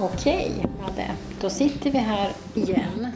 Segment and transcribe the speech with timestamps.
[0.00, 1.10] Okej, Madde.
[1.40, 3.06] Då sitter vi här igen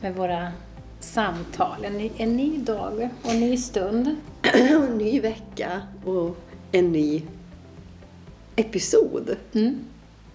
[0.00, 0.52] med våra
[1.00, 1.84] samtal.
[1.84, 4.16] En ny, en ny dag och en ny stund.
[4.42, 6.36] en ny vecka och
[6.72, 7.22] en ny
[8.56, 9.36] episod.
[9.52, 9.78] Mm.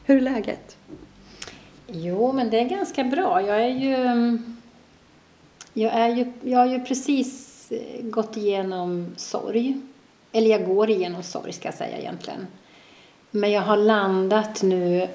[0.06, 0.78] Hur är läget?
[1.88, 3.42] Jo, men det är ganska bra.
[3.42, 3.98] Jag är ju...
[5.74, 9.82] Jag, är ju, jag har ju precis eh, gått igenom sorg.
[10.32, 12.48] Eller jag går igenom sorg, ska jag säga egentligen.
[13.32, 15.08] Men jag har landat nu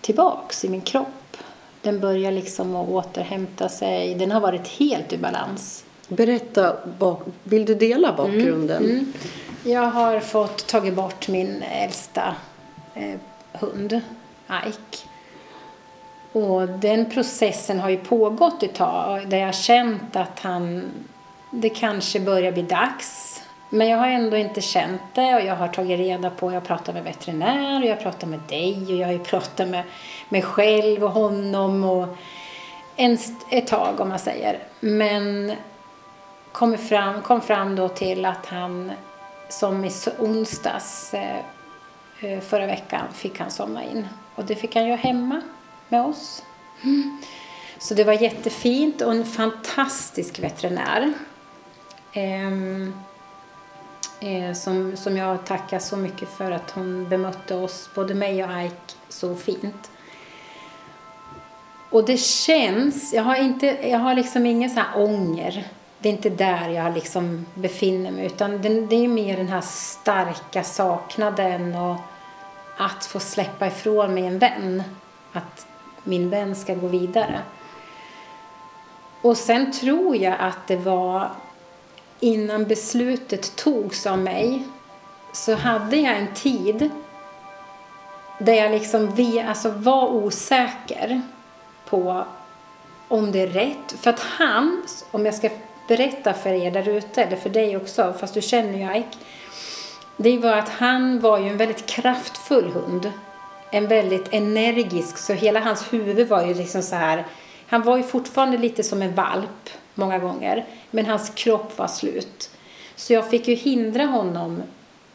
[0.00, 1.36] tillbaks i min kropp.
[1.82, 4.14] Den börjar liksom att återhämta sig.
[4.14, 5.84] Den har varit helt ur balans.
[6.08, 6.76] Berätta,
[7.42, 8.84] vill du dela bakgrunden?
[8.84, 9.12] Mm, mm.
[9.64, 12.34] Jag har fått tagit bort min äldsta
[12.94, 13.18] eh,
[13.52, 14.00] hund,
[14.66, 15.08] Ike.
[16.32, 20.84] Och den processen har ju pågått ett tag där jag har känt att han,
[21.50, 23.42] det kanske börjar bli dags.
[23.72, 26.66] Men jag har ändå inte känt det och jag har tagit reda på, jag har
[26.66, 29.82] pratat med veterinär och jag har pratat med dig och jag har ju pratat med
[30.28, 32.16] mig själv och honom och
[32.96, 33.18] en,
[33.50, 34.58] ett tag om man säger.
[34.80, 35.52] Men
[36.52, 38.92] kom fram, kom fram då till att han
[39.48, 41.38] som i onsdags eh,
[42.20, 44.06] eh, förra veckan fick han somna in.
[44.34, 45.40] Och det fick han göra hemma
[45.88, 46.42] med oss.
[46.82, 47.18] Mm.
[47.78, 51.12] Så det var jättefint och en fantastisk veterinär.
[52.12, 52.94] Ehm,
[54.20, 58.62] eh, som, som jag tackar så mycket för att hon bemötte oss, både mig och
[58.64, 59.90] Ike, så fint.
[61.90, 65.68] Och det känns, jag har, inte, jag har liksom ingen sån här ånger.
[65.98, 69.60] Det är inte där jag liksom befinner mig utan det, det är mer den här
[69.60, 71.96] starka saknaden och
[72.76, 74.82] att få släppa ifrån mig en vän.
[75.32, 75.66] Att
[76.04, 77.40] min vän ska gå vidare.
[79.22, 81.30] Och sen tror jag att det var
[82.20, 84.62] innan beslutet togs av mig
[85.32, 86.90] så hade jag en tid
[88.38, 89.16] där jag liksom
[89.48, 91.22] alltså var osäker
[91.84, 92.24] på
[93.08, 93.92] om det är rätt.
[94.00, 95.50] För att han, om jag ska
[95.88, 99.18] berätta för er där ute, eller för dig också, fast du känner ju Ike.
[100.16, 103.12] Det var att han var ju en väldigt kraftfull hund.
[103.70, 107.26] En väldigt energisk, så hela hans huvud var ju liksom så här.
[107.68, 112.50] Han var ju fortfarande lite som en valp många gånger, men hans kropp var slut.
[112.96, 114.62] Så jag fick ju hindra honom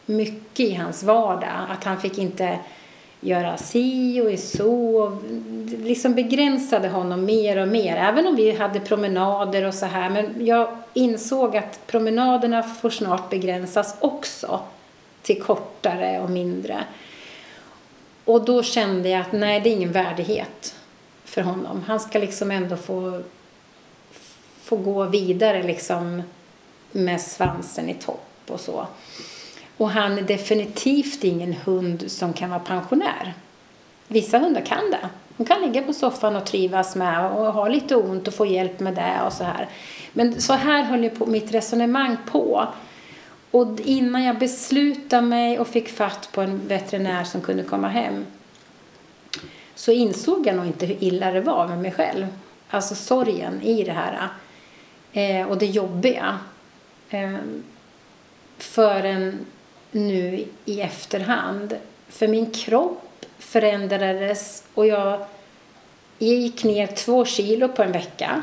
[0.06, 1.66] mycket i hans vardag.
[1.68, 2.58] Att han fick inte
[3.20, 5.18] göra si och så.
[5.78, 7.96] Liksom begränsade honom mer och mer.
[7.96, 10.10] Även om vi hade promenader och så här.
[10.10, 14.60] Men jag insåg att promenaderna får snart begränsas också.
[15.22, 16.84] Till kortare och mindre.
[18.24, 20.74] Och då kände jag att nej, det är ingen värdighet
[21.24, 21.84] för honom.
[21.86, 23.22] Han ska liksom ändå få,
[24.66, 26.22] få gå vidare liksom
[26.92, 28.86] med svansen i topp och så.
[29.76, 33.34] Och han är definitivt ingen hund som kan vara pensionär.
[34.08, 35.08] Vissa hundar kan det.
[35.36, 38.80] De kan ligga på soffan och trivas med och ha lite ont och få hjälp
[38.80, 39.68] med det och så här.
[40.12, 42.68] Men så här höll ju på, mitt resonemang på.
[43.50, 48.26] Och innan jag beslutade mig och fick fatt på en veterinär som kunde komma hem
[49.74, 52.26] så insåg jag nog inte hur illa det var med mig själv.
[52.70, 54.28] Alltså sorgen i det här.
[55.16, 56.38] Eh, och det jobbiga.
[57.10, 57.36] Eh,
[58.58, 59.46] förrän
[59.90, 61.76] nu i efterhand.
[62.08, 65.24] För min kropp förändrades och jag
[66.18, 68.42] gick ner två kilo på en vecka.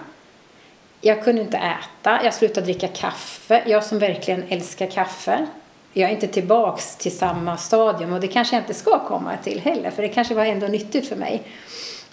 [1.02, 3.64] Jag kunde inte äta, jag slutade dricka kaffe.
[3.66, 5.48] Jag som verkligen älskar kaffe.
[5.94, 9.60] Jag är inte tillbaks till samma stadium och det kanske jag inte ska komma till
[9.60, 11.44] heller för det kanske var ändå nyttigt för mig.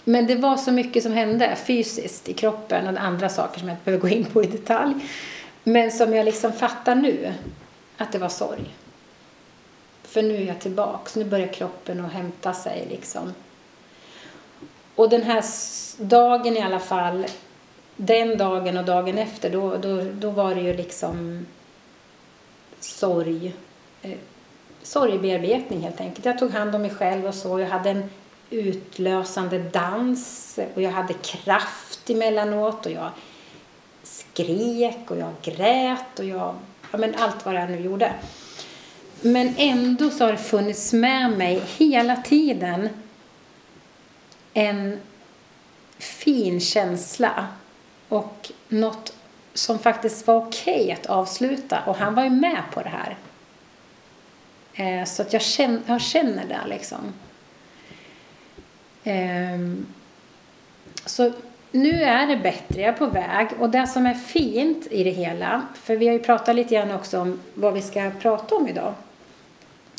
[0.03, 3.75] Men det var så mycket som hände fysiskt i kroppen och andra saker som jag
[3.75, 4.95] inte behöver gå in på i detalj.
[5.63, 7.33] Men som jag liksom fattar nu
[7.97, 8.75] att det var sorg.
[10.03, 11.15] För nu är jag tillbaks.
[11.15, 13.33] Nu börjar kroppen att hämta sig liksom.
[14.95, 15.43] Och den här
[15.97, 17.25] dagen i alla fall,
[17.95, 21.45] den dagen och dagen efter, då, då, då var det ju liksom
[22.79, 23.53] sorg.
[24.01, 24.17] Eh,
[24.83, 26.25] sorgbearbetning helt enkelt.
[26.25, 27.59] Jag tog hand om mig själv och så.
[27.59, 28.09] Jag hade en
[28.51, 33.09] utlösande dans och jag hade kraft emellanåt och jag
[34.03, 36.55] skrek och jag grät och jag,
[36.91, 38.13] ja men allt vad jag nu gjorde.
[39.21, 42.89] Men ändå så har det funnits med mig hela tiden
[44.53, 44.99] en
[45.97, 47.47] fin känsla
[48.09, 49.13] och något
[49.53, 51.79] som faktiskt var okej okay att avsluta.
[51.85, 53.17] Och han var ju med på det här.
[54.73, 57.13] Eh, så att jag känner, jag känner det liksom.
[59.03, 59.59] Eh,
[61.05, 61.31] så
[61.71, 63.47] nu är det bättre, jag är på väg.
[63.59, 66.91] Och det som är fint i det hela, för vi har ju pratat lite grann
[66.91, 68.93] också om vad vi ska prata om idag.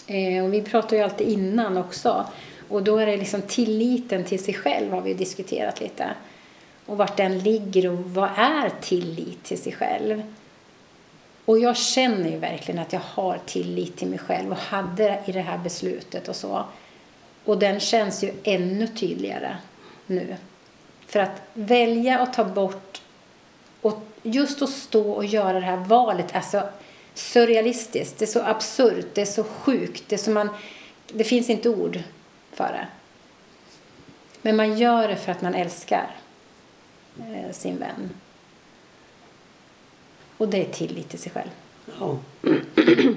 [0.06, 2.26] Eh, och vi pratar ju alltid innan också.
[2.68, 6.06] och då är det liksom tilliten till sig själv har vi diskuterat lite.
[6.86, 10.22] Och vart den ligger och vad är tillit till sig själv?
[11.44, 15.32] Och jag känner ju verkligen att jag har tillit till mig själv och hade i
[15.32, 16.64] det här beslutet och så.
[17.44, 19.56] Och den känns ju ännu tydligare
[20.06, 20.36] nu.
[21.06, 23.02] För att välja att ta bort
[23.80, 26.62] och just att stå och göra det här valet är så
[27.14, 30.48] surrealistiskt, det är så absurt, det är så sjukt, det är så man,
[31.12, 32.02] det finns inte ord
[32.52, 32.86] för det.
[34.42, 36.10] Men man gör det för att man älskar
[37.18, 38.10] eh, sin vän.
[40.36, 41.50] Och det är tillit till sig själv.
[41.98, 42.18] Ja.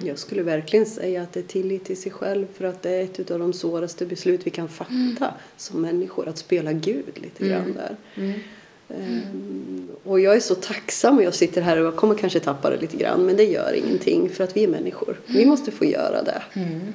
[0.04, 3.04] Jag skulle verkligen säga att det är tillit till sig själv för att det är
[3.04, 5.34] ett av de svåraste beslut vi kan fatta mm.
[5.58, 7.76] som människor, att spela Gud lite grann mm.
[7.76, 7.96] där.
[8.16, 8.40] Mm.
[8.88, 12.70] Um, och jag är så tacksam och jag sitter här och jag kommer kanske tappa
[12.70, 15.20] det lite grann men det gör ingenting för att vi är människor.
[15.26, 15.50] Vi mm.
[15.50, 16.44] måste få göra det.
[16.54, 16.94] Mm.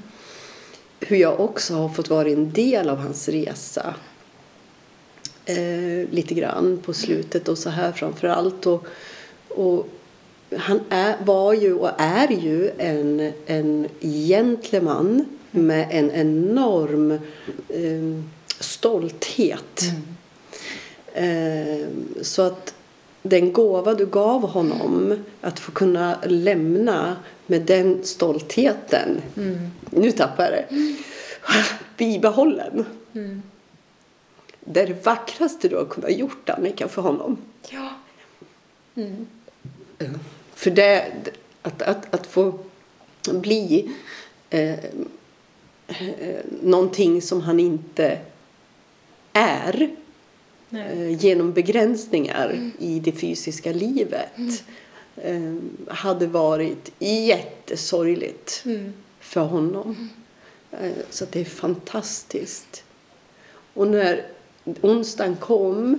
[1.00, 3.94] Hur jag också har fått vara en del av hans resa
[5.44, 8.66] eh, lite grann på slutet och så här framför allt.
[8.66, 8.86] Och,
[9.48, 9.88] och
[10.58, 17.12] han är, var ju och är ju en, en gentleman med en enorm
[17.68, 18.24] eh,
[18.60, 19.82] stolthet.
[19.82, 20.06] Mm.
[21.14, 21.86] Eh,
[22.22, 22.74] så att
[23.22, 29.22] den gåva du gav honom, att få kunna lämna med den stoltheten.
[29.36, 29.70] Mm.
[29.90, 30.66] Nu tappar jag det.
[30.74, 30.96] Mm.
[31.96, 32.84] Bibehållen.
[33.12, 33.42] Mm.
[34.60, 37.36] Det är det vackraste du har kunnat gjort, Annika, för honom.
[37.68, 37.88] Ja.
[38.94, 39.26] Mm.
[40.60, 41.12] För det,
[41.62, 42.58] att, att, att få
[43.32, 43.90] bli
[44.50, 44.84] eh,
[45.88, 48.18] eh, någonting som han inte
[49.32, 49.90] är
[50.70, 52.72] eh, genom begränsningar mm.
[52.78, 54.64] i det fysiska livet
[55.16, 55.70] mm.
[55.86, 58.92] eh, hade varit jättesorgligt mm.
[59.20, 60.10] för honom.
[60.70, 62.84] Eh, så det är fantastiskt.
[63.74, 64.26] Och när
[64.80, 65.98] onsdagen kom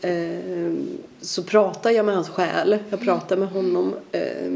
[0.00, 0.72] eh,
[1.22, 2.78] så pratade jag med hans själ.
[2.90, 3.94] Jag pratade med honom.
[4.12, 4.52] Eh,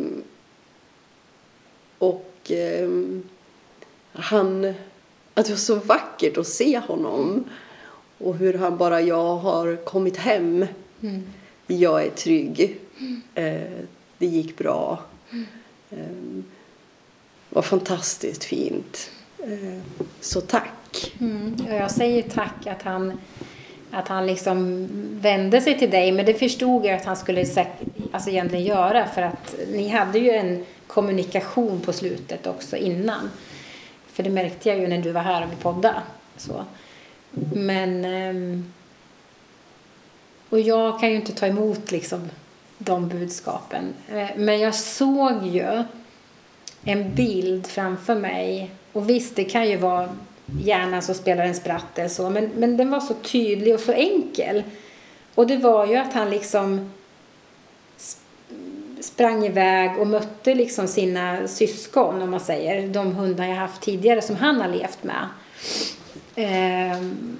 [1.98, 2.90] och eh,
[4.12, 4.74] han...
[5.34, 7.44] Att det var så vackert att se honom.
[8.18, 10.66] Och hur han bara, jag har kommit hem.
[11.00, 11.22] Mm.
[11.66, 12.80] Jag är trygg.
[12.98, 13.22] Mm.
[14.18, 15.00] det gick bra.
[15.30, 16.44] Mm.
[17.48, 19.10] Det var fantastiskt fint.
[20.20, 21.14] så tack.
[21.20, 21.56] Mm.
[21.68, 23.12] Jag säger tack att han
[23.91, 24.88] att han liksom
[25.21, 26.12] vände sig till dig.
[26.12, 27.44] Men det förstod jag att han skulle
[28.12, 33.31] alltså egentligen göra för att ni hade ju en kommunikation på slutet också innan.
[34.06, 36.03] För det märkte jag ju när du var här och vi poddade.
[36.37, 36.65] Så.
[37.55, 38.05] Men...
[38.05, 38.73] Ehm,
[40.49, 42.31] och jag kan ju inte ta emot liksom
[42.79, 43.94] de budskapen.
[44.09, 45.85] Eh, men jag såg ju
[46.85, 48.71] en bild framför mig.
[48.93, 50.09] Och visst, det kan ju vara
[50.46, 52.31] hjärnan som spelar en spratt eller så.
[52.31, 54.62] Men, men den var så tydlig och så enkel.
[55.34, 56.90] Och det var ju att han liksom
[59.00, 62.88] sprang iväg och mötte liksom sina syskon, om man säger.
[62.88, 65.28] De hundar jag haft tidigare som han har levt med.
[66.34, 67.38] Ehm,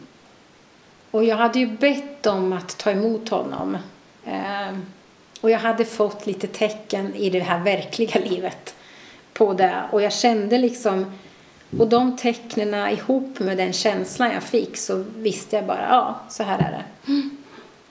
[1.11, 3.79] och jag hade ju bett dem att ta emot honom.
[4.25, 4.87] Ehm,
[5.41, 8.75] och jag hade fått lite tecken i det här verkliga livet
[9.33, 9.83] på det.
[9.91, 11.13] Och jag kände liksom
[11.79, 16.43] och de tecknen ihop med den känslan jag fick så visste jag bara, ja, så
[16.43, 16.85] här är det.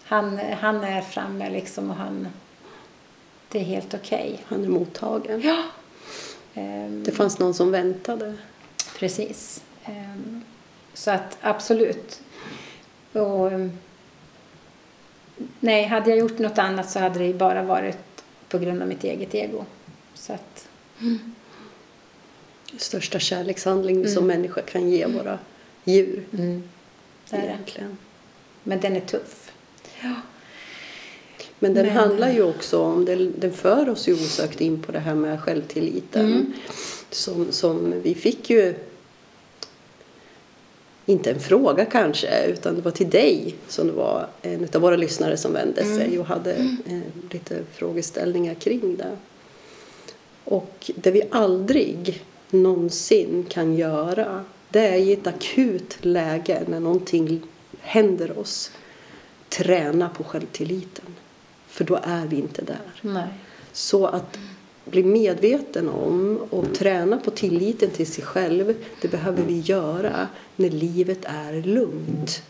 [0.04, 2.28] Han, han är framme liksom och han,
[3.50, 4.32] det är helt okej.
[4.34, 4.46] Okay.
[4.46, 5.42] Han är mottagen.
[5.42, 5.64] Ja.
[7.04, 8.34] Det fanns någon som väntade.
[9.00, 9.64] Precis.
[9.88, 10.44] Um,
[10.94, 12.22] så att absolut.
[13.14, 13.72] Och, um,
[15.60, 19.04] nej, hade jag gjort något annat så hade det bara varit på grund av mitt
[19.04, 19.66] eget ego.
[20.14, 20.68] Så att,
[21.02, 21.36] mm
[22.78, 24.14] största kärlekshandling vi mm.
[24.14, 25.40] som människa kan ge våra
[25.84, 26.24] djur.
[26.34, 26.64] Mm.
[27.30, 27.98] Det är Egentligen.
[28.64, 29.52] Men den är tuff.
[30.02, 30.16] Ja.
[31.60, 31.96] Men den Men...
[31.96, 35.42] handlar ju också om, den, den för oss ju osökt in på det här med
[35.42, 36.26] självtilliten.
[36.26, 36.54] Mm.
[37.10, 38.76] Som, som vi fick ju
[41.06, 44.96] inte en fråga kanske, utan det var till dig som det var en av våra
[44.96, 45.98] lyssnare som vände mm.
[45.98, 46.78] sig och hade mm.
[46.86, 49.18] eh, lite frågeställningar kring det.
[50.44, 52.24] Och det vi aldrig
[52.64, 54.46] någonsin kan göra
[54.76, 57.42] det är i ett akut läge när någonting
[57.80, 58.72] händer oss
[59.50, 61.06] träna på självtilliten.
[61.68, 62.92] För då är vi inte där.
[63.02, 63.28] Nej.
[63.72, 64.40] Så att
[64.86, 70.70] bli medveten om och träna på tilliten till sig själv det behöver vi göra när
[70.70, 72.44] livet är lugnt.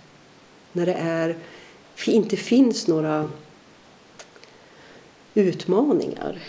[0.71, 1.37] När det är,
[2.05, 3.29] inte finns några
[5.33, 6.39] utmaningar.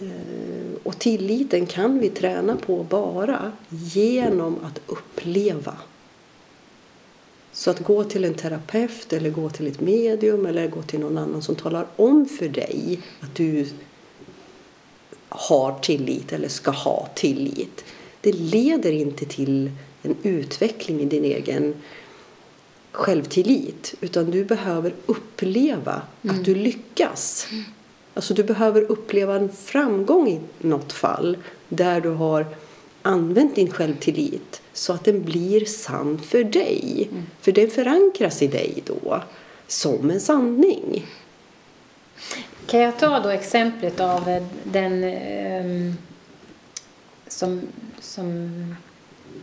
[0.00, 5.76] Eh, och tilliten kan vi träna på bara genom att uppleva.
[7.52, 11.18] Så att gå till en terapeut eller gå till ett medium eller gå till någon
[11.18, 13.66] annan som talar om för dig att du
[15.28, 17.84] har tillit eller ska ha tillit.
[18.20, 19.70] Det leder inte till
[20.02, 21.74] en utveckling i din egen
[22.92, 26.36] självtillit utan du behöver uppleva mm.
[26.36, 27.46] att du lyckas.
[28.14, 31.36] Alltså du behöver uppleva en framgång i något fall
[31.68, 32.46] där du har
[33.02, 37.08] använt din självtillit så att den blir sann för dig.
[37.10, 37.26] Mm.
[37.40, 39.22] För den förankras i dig då
[39.66, 41.06] som en sanning.
[42.66, 45.96] Kan jag ta då exemplet av eh, den um,
[47.28, 47.62] som,
[48.00, 48.50] som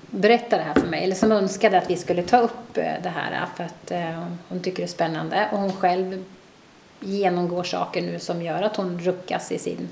[0.09, 3.09] berättade det här för mig, eller som önskade att vi skulle ta upp eh, det
[3.09, 6.23] här för att uh, hon tycker det är spännande och hon själv
[6.99, 9.87] genomgår saker nu som gör att hon ruckas i sin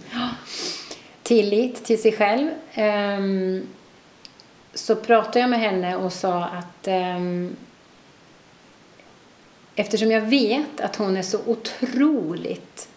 [1.26, 2.50] tillit till sig själv.
[2.78, 3.68] Um,
[4.74, 7.56] så pratade jag med henne och sa att um,
[9.76, 12.88] eftersom jag vet att hon är så otroligt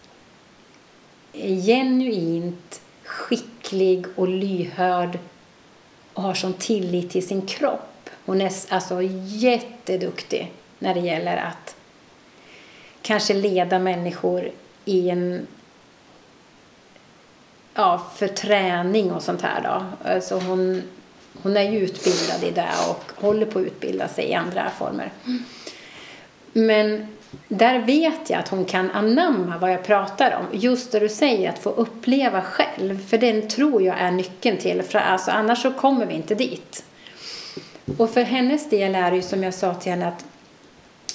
[1.65, 5.19] genuint skicklig och lyhörd
[6.13, 8.09] och har sån tillit till sin kropp.
[8.25, 11.75] Hon är alltså jätteduktig när det gäller att
[13.09, 14.51] kanske leda människor
[14.85, 15.47] i en
[17.73, 20.09] ja, för träning och sånt här då.
[20.09, 20.81] Alltså hon,
[21.43, 25.11] hon är ju utbildad i det och håller på att utbilda sig i andra former.
[26.53, 27.07] Men
[27.47, 30.59] där vet jag att hon kan anamma vad jag pratar om.
[30.59, 33.07] Just det du säger, att få uppleva själv.
[33.07, 36.83] För den tror jag är nyckeln till, för alltså, annars så kommer vi inte dit.
[37.97, 40.25] Och för hennes del är det ju som jag sa till henne att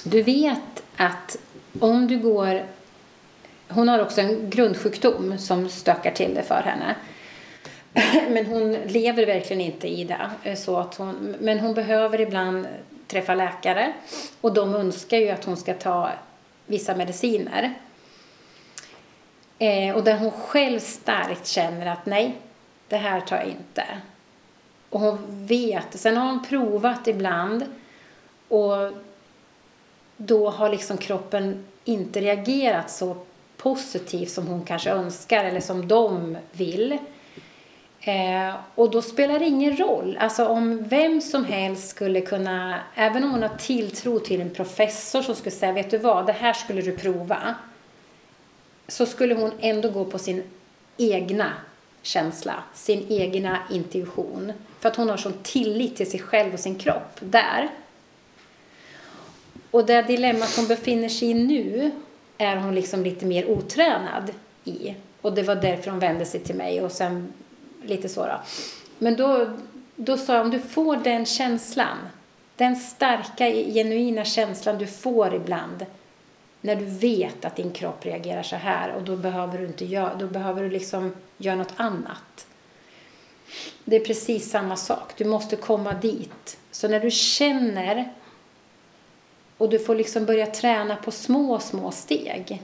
[0.04, 1.36] du vet att
[1.80, 2.62] om du går...
[3.68, 6.94] Hon har också en grundsjukdom som stökar till det för henne.
[8.30, 10.56] Men hon lever verkligen inte i det.
[10.56, 12.66] Så att hon, men hon behöver ibland
[13.06, 13.92] träffa läkare
[14.40, 16.10] och de önskar ju att hon ska ta
[16.66, 17.74] vissa mediciner.
[19.58, 22.36] Eh, och där hon själv starkt känner att nej,
[22.88, 23.84] det här tar jag inte.
[24.90, 26.00] Och hon vet.
[26.00, 27.64] Sen har hon provat ibland
[28.48, 28.90] och
[30.16, 33.16] då har liksom kroppen inte reagerat så
[33.56, 36.98] positivt som hon kanske önskar eller som de vill.
[38.00, 40.18] Eh, och då spelar det ingen roll.
[40.20, 45.22] Alltså om vem som helst skulle kunna, även om hon har tilltro till en professor
[45.22, 47.54] som skulle säga, vet du vad, det här skulle du prova.
[48.88, 50.42] Så skulle hon ändå gå på sin
[50.96, 51.52] egna
[52.02, 54.52] känsla, sin egna intuition.
[54.80, 57.68] För att hon har sån tillit till sig själv och sin kropp där.
[59.74, 61.90] Och det dilemmat hon befinner sig i nu
[62.38, 64.30] är hon liksom lite mer otränad
[64.64, 64.94] i.
[65.20, 67.32] Och det var därför hon vände sig till mig och sen
[67.82, 68.40] lite så då.
[68.98, 69.46] Men då,
[69.96, 71.98] då sa jag, om du får den känslan,
[72.56, 75.86] den starka, genuina känslan du får ibland
[76.60, 80.14] när du vet att din kropp reagerar så här och då behöver du inte göra,
[80.14, 82.46] då behöver du liksom göra något annat.
[83.84, 85.12] Det är precis samma sak.
[85.16, 86.58] Du måste komma dit.
[86.70, 88.12] Så när du känner
[89.58, 92.62] och du får liksom börja träna på små, små steg.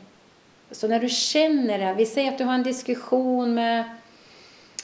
[0.70, 3.85] Så när du känner det, vi säger att du har en diskussion med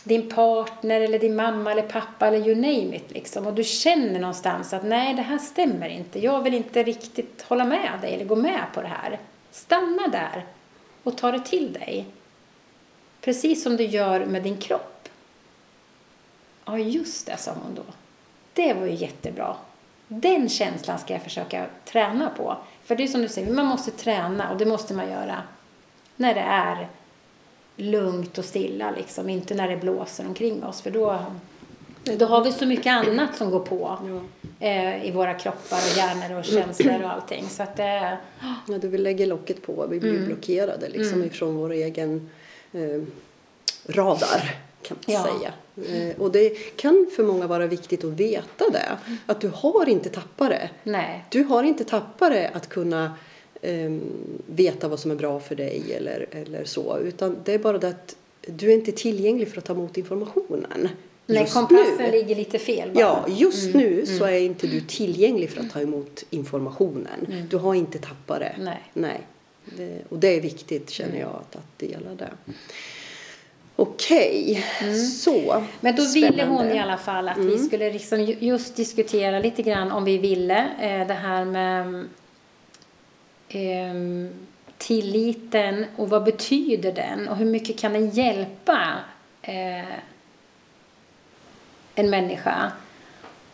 [0.04, 4.20] din partner eller din mamma eller pappa eller you name it liksom och du känner
[4.20, 8.24] någonstans att nej det här stämmer inte, jag vill inte riktigt hålla med dig eller
[8.24, 9.18] gå med på det här.
[9.50, 10.46] Stanna där
[11.02, 12.06] och ta det till dig.
[13.20, 15.08] Precis som du gör med din kropp.
[16.64, 17.82] Ja just det, sa hon då.
[18.52, 19.56] Det var ju jättebra.
[20.08, 22.56] Den känslan ska jag försöka träna på.
[22.84, 25.42] För det är som du säger, man måste träna och det måste man göra
[26.16, 26.88] när det är
[27.76, 31.18] lugnt och stilla liksom, inte när det blåser omkring oss för då,
[32.18, 34.20] då har vi så mycket annat som går på ja.
[34.66, 37.48] eh, i våra kroppar och hjärnor och känslor och allting.
[37.48, 38.12] Så att, eh,
[38.66, 40.26] ja, då vi lägger locket på, vi blir mm.
[40.26, 41.26] blockerade liksom mm.
[41.26, 42.30] ifrån vår egen
[42.72, 43.02] eh,
[43.86, 45.24] radar kan man ja.
[45.24, 45.52] säga.
[46.10, 48.98] Eh, och det kan för många vara viktigt att veta det.
[49.26, 50.70] Att du har inte tappat det.
[50.82, 51.24] Nej.
[51.30, 53.14] Du har inte tappat det att kunna
[53.62, 54.00] um,
[54.46, 56.98] veta vad som är bra för dig eller, eller så.
[56.98, 58.16] Utan det är bara det att
[58.46, 60.88] du är inte tillgänglig för att ta emot informationen.
[61.26, 62.10] Nej, kompassen nu.
[62.10, 63.00] ligger lite fel bara.
[63.00, 64.18] Ja, just mm, nu mm.
[64.18, 67.26] så är inte du tillgänglig för att ta emot informationen.
[67.28, 67.48] Mm.
[67.48, 68.56] Du har inte tappat det.
[68.58, 68.82] Nej.
[68.92, 69.20] Nej.
[69.76, 71.20] Det, och det är viktigt känner mm.
[71.20, 72.30] jag att, att dela det.
[73.78, 74.88] Okej, okay.
[74.88, 75.06] mm.
[75.06, 75.64] så.
[75.80, 76.36] Men då Spännande.
[76.36, 77.66] ville hon i alla fall att vi mm.
[77.66, 82.08] skulle liksom just diskutera lite grann om vi ville eh, det här med
[83.48, 84.30] eh,
[84.78, 88.94] tilliten och vad betyder den och hur mycket kan den hjälpa
[89.42, 89.94] eh,
[91.94, 92.72] en människa?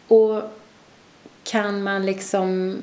[0.08, 0.42] Och
[1.44, 2.76] kan man liksom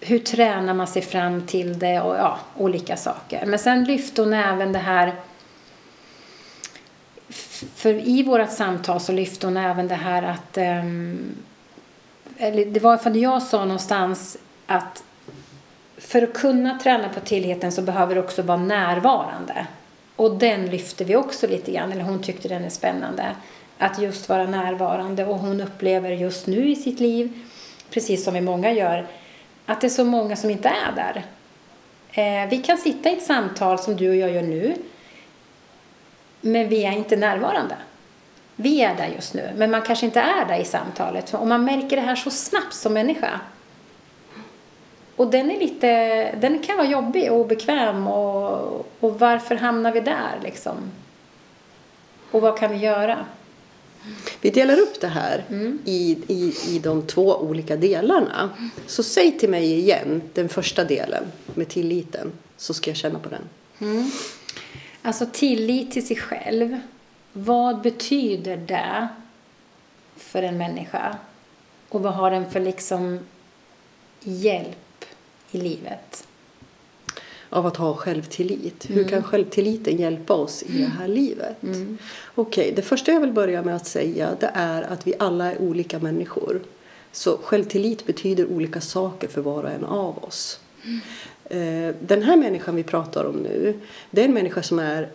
[0.00, 3.46] hur tränar man sig fram till det och ja, olika saker.
[3.46, 5.14] Men sen lyfte hon även det här
[7.74, 11.34] för i vårt samtal så lyfte hon även det här att um,
[12.38, 15.02] eller det var för jag sa någonstans att
[15.98, 19.66] för att kunna träna på tillheten så behöver du också vara närvarande.
[20.16, 23.26] Och den lyfte vi också lite grann, eller hon tyckte den är spännande.
[23.78, 27.32] Att just vara närvarande och hon upplever just nu i sitt liv,
[27.90, 29.06] precis som vi många gör,
[29.66, 31.24] att det är så många som inte är där.
[32.12, 34.74] Eh, vi kan sitta i ett samtal som du och jag gör nu,
[36.40, 37.76] men vi är inte närvarande.
[38.56, 41.34] Vi är där just nu, men man kanske inte är där i samtalet.
[41.34, 43.40] Och man märker det här så snabbt som människa.
[45.16, 45.86] Och den är lite,
[46.40, 50.76] den kan vara jobbig och obekväm och, och varför hamnar vi där liksom?
[52.30, 53.26] Och vad kan vi göra?
[54.40, 55.78] Vi delar upp det här mm.
[55.84, 58.50] i, i, i de två olika delarna.
[58.86, 63.28] Så säg till mig igen den första delen med tilliten så ska jag känna på
[63.28, 63.42] den.
[63.80, 64.10] Mm.
[65.02, 66.80] Alltså tillit till sig själv.
[67.32, 69.08] Vad betyder det
[70.16, 71.16] för en människa?
[71.88, 73.18] Och vad har den för liksom
[74.20, 75.04] hjälp
[75.50, 76.26] i livet?
[77.50, 78.88] Av att ha självtillit.
[78.88, 78.98] Mm.
[78.98, 81.62] Hur kan självtilliten hjälpa oss i det här livet?
[81.62, 81.98] Mm.
[82.34, 85.52] Okej, okay, det första jag vill börja med att säga det är att vi alla
[85.52, 86.62] är olika människor.
[87.12, 90.60] Så självtillit betyder olika saker för var och en av oss.
[90.84, 91.00] Mm.
[92.00, 93.74] Den här människan vi pratar om nu,
[94.10, 95.08] det är en människa som är,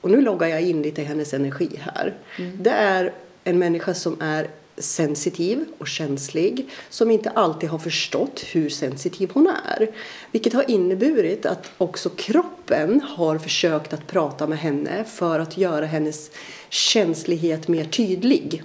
[0.00, 2.14] och nu loggar jag in lite i hennes energi här.
[2.38, 2.58] Mm.
[2.62, 3.12] Det är
[3.44, 9.46] en människa som är sensitiv och känslig som inte alltid har förstått hur sensitiv hon
[9.46, 9.88] är.
[10.30, 15.86] Vilket har inneburit att också kroppen har försökt att prata med henne för att göra
[15.86, 16.30] hennes
[16.68, 18.62] känslighet mer tydlig.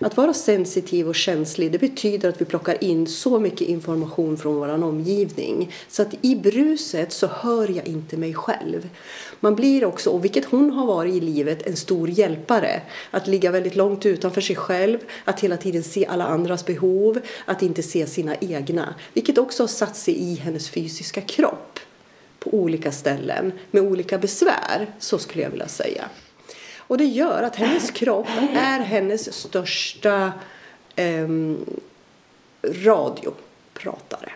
[0.00, 4.54] Att vara sensitiv och känslig det betyder att vi plockar in så mycket information från
[4.54, 8.88] vår omgivning så att i bruset så hör jag inte mig själv.
[9.40, 12.82] Man blir också, och vilket hon har varit i livet, en stor hjälpare.
[13.10, 17.62] Att ligga väldigt långt utanför sig själv, att hela tiden se alla andras behov, att
[17.62, 18.94] inte se sina egna.
[19.12, 21.78] Vilket också har satt sig i hennes fysiska kropp
[22.38, 26.08] på olika ställen med olika besvär, så skulle jag vilja säga.
[26.86, 30.32] Och det gör att hennes kropp är hennes största
[30.96, 31.28] eh,
[32.62, 34.32] radiopratare.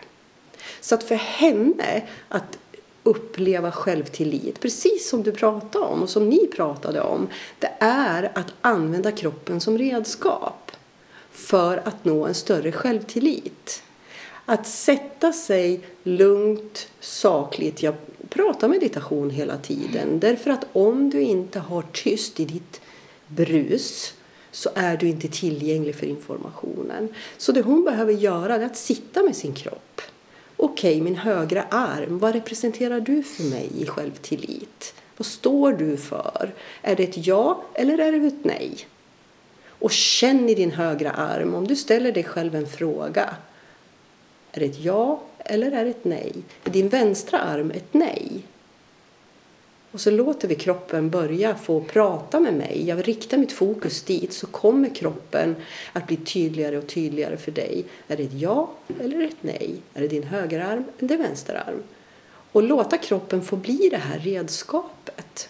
[0.81, 2.57] Så att för henne att
[3.03, 7.27] uppleva självtillit, precis som du pratade om och som ni pratade om,
[7.59, 10.71] det är att använda kroppen som redskap
[11.31, 13.83] för att nå en större självtillit.
[14.45, 17.83] Att sätta sig lugnt, sakligt.
[17.83, 17.95] Jag
[18.29, 22.81] Prata meditation hela tiden därför att om du inte har tyst i ditt
[23.27, 24.13] brus
[24.51, 27.09] så är du inte tillgänglig för informationen.
[27.37, 30.01] Så det hon behöver göra är att sitta med sin kropp
[30.59, 34.93] Okej, okay, min högra arm, vad representerar du för mig i självtillit?
[35.17, 36.53] Vad står du för?
[36.81, 38.77] Är det ett ja eller är det ett nej?
[39.69, 43.35] Och känn i din högra arm, om du ställer dig själv en fråga.
[44.51, 46.33] Är det ett ja eller är det ett nej?
[46.63, 48.43] Är din vänstra arm ett nej?
[49.91, 52.83] Och så låter vi kroppen börja få prata med mig.
[52.87, 55.55] Jag riktar mitt fokus dit så kommer kroppen
[55.93, 57.85] att bli tydligare och tydligare för dig.
[58.07, 59.75] Är det ett ja eller ett nej?
[59.93, 61.83] Är det din högerarm eller din vänsterarm?
[62.51, 65.49] Och låta kroppen få bli det här redskapet.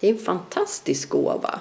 [0.00, 1.60] Det är en fantastisk gåva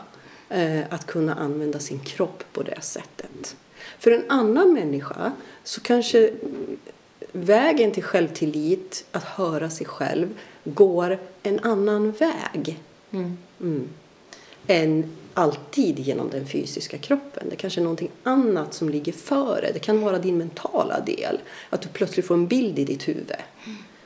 [0.50, 3.56] eh, att kunna använda sin kropp på det sättet.
[4.00, 5.32] För en annan människa
[5.64, 6.32] så kanske
[7.32, 10.28] vägen till självtillit, att höra sig själv,
[10.64, 12.80] går en annan väg.
[13.12, 13.38] Mm.
[13.62, 13.90] Mm.
[14.68, 17.48] Än alltid genom den fysiska kroppen.
[17.50, 19.72] Det kanske är någonting annat som ligger före.
[19.74, 21.40] Det kan vara din mentala del.
[21.70, 23.32] Att du plötsligt får en bild i ditt huvud.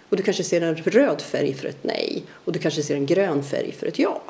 [0.10, 2.24] Och du kanske ser en röd färg för ett nej.
[2.32, 4.22] Och du kanske ser en grön färg för ett ja.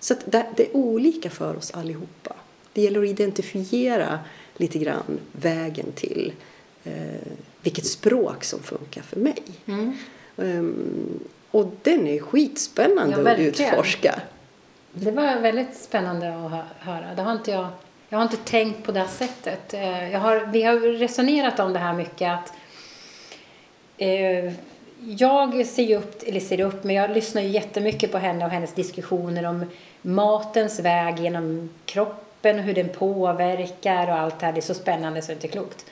[0.00, 2.36] Så det, det är olika för oss allihopa.
[2.72, 4.18] Det gäller att identifiera
[4.56, 6.32] lite grann vägen till
[6.84, 6.92] eh,
[7.62, 9.42] vilket språk som funkar för mig.
[9.66, 9.96] Mm.
[10.36, 14.20] Um, och den är skitspännande ja, att utforska.
[14.92, 17.14] Det var väldigt spännande att höra.
[17.16, 17.68] Det har inte jag,
[18.08, 19.74] jag har inte tänkt på det sättet.
[19.74, 22.52] Eh, jag har, vi har resonerat om det här mycket att
[23.98, 24.52] eh,
[25.00, 28.74] jag ser upp, eller ser upp, men jag lyssnar ju jättemycket på henne och hennes
[28.74, 29.64] diskussioner om
[30.02, 34.52] matens väg genom kroppen och hur den påverkar och allt det här.
[34.52, 35.86] Det är så spännande så det är inte klokt.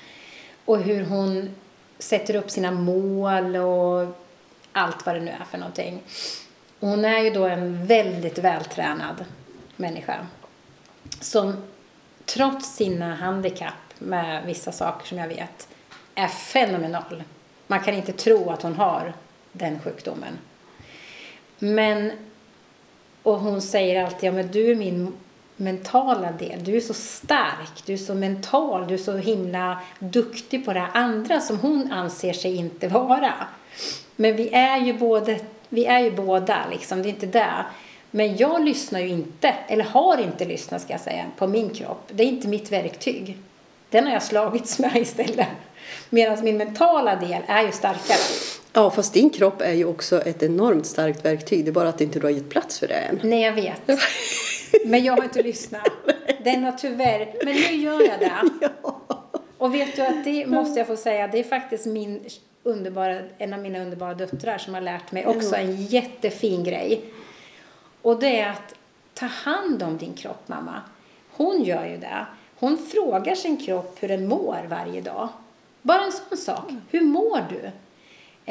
[0.66, 1.55] Och hur hon
[1.98, 4.16] sätter upp sina mål och
[4.72, 6.02] allt vad det nu är för någonting.
[6.81, 9.24] Och hon är ju då en väldigt vältränad
[9.76, 10.26] människa
[11.20, 11.62] som
[12.24, 15.68] trots sina handikapp med vissa saker som jag vet
[16.14, 17.22] är fenomenal.
[17.66, 19.12] Man kan inte tro att hon har
[19.52, 20.38] den sjukdomen.
[21.59, 22.12] Men,
[23.22, 25.12] och hon säger alltid, ja men du är min
[25.57, 26.64] mentala del.
[26.64, 30.87] Du är så stark, du är så mental, du är så himla duktig på det
[30.92, 33.33] andra som hon anser sig inte vara.
[34.16, 35.38] Men vi är ju, både,
[35.69, 37.64] vi är ju båda, liksom, det är inte det.
[38.11, 42.11] Men jag lyssnar ju inte, eller har inte lyssnat ska jag säga, på min kropp.
[42.12, 43.38] Det är inte mitt verktyg.
[43.90, 45.49] Den har jag slagits med istället.
[46.11, 48.19] Medan min mentala del är ju starkare.
[48.73, 51.64] Ja, fast din kropp är ju också ett enormt starkt verktyg.
[51.64, 53.21] Det är bara att inte du har gett plats för det än.
[53.23, 53.81] Nej, jag vet.
[54.85, 55.88] Men jag har inte lyssnat.
[56.44, 57.35] Den har tyvärr...
[57.44, 58.33] Men nu gör jag det.
[58.61, 59.00] Ja.
[59.59, 62.24] Och vet du att det måste jag få säga, det är faktiskt min
[62.62, 67.05] underbara, en av mina underbara döttrar som har lärt mig också en jättefin grej.
[68.02, 68.74] Och det är att
[69.14, 70.81] ta hand om din kropp, mamma.
[71.31, 72.26] Hon gör ju det.
[72.59, 75.29] Hon frågar sin kropp hur den mår varje dag.
[75.83, 76.70] Bara en sån sak.
[76.90, 77.70] Hur mår du?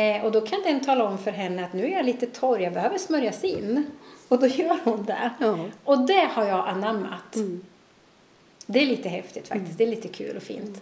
[0.01, 2.59] Eh, och då kan den tala om för henne att nu är jag lite torr,
[2.59, 3.85] jag behöver smörjas in.
[4.27, 5.31] Och då gör hon det.
[5.39, 5.65] Ja.
[5.83, 7.35] Och det har jag anammat.
[7.35, 7.65] Mm.
[8.65, 9.65] Det är lite häftigt faktiskt.
[9.65, 9.77] Mm.
[9.77, 10.81] Det är lite kul och fint.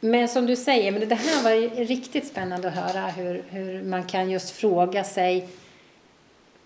[0.00, 4.04] Men som du säger, men det här var riktigt spännande att höra hur, hur man
[4.04, 5.48] kan just fråga sig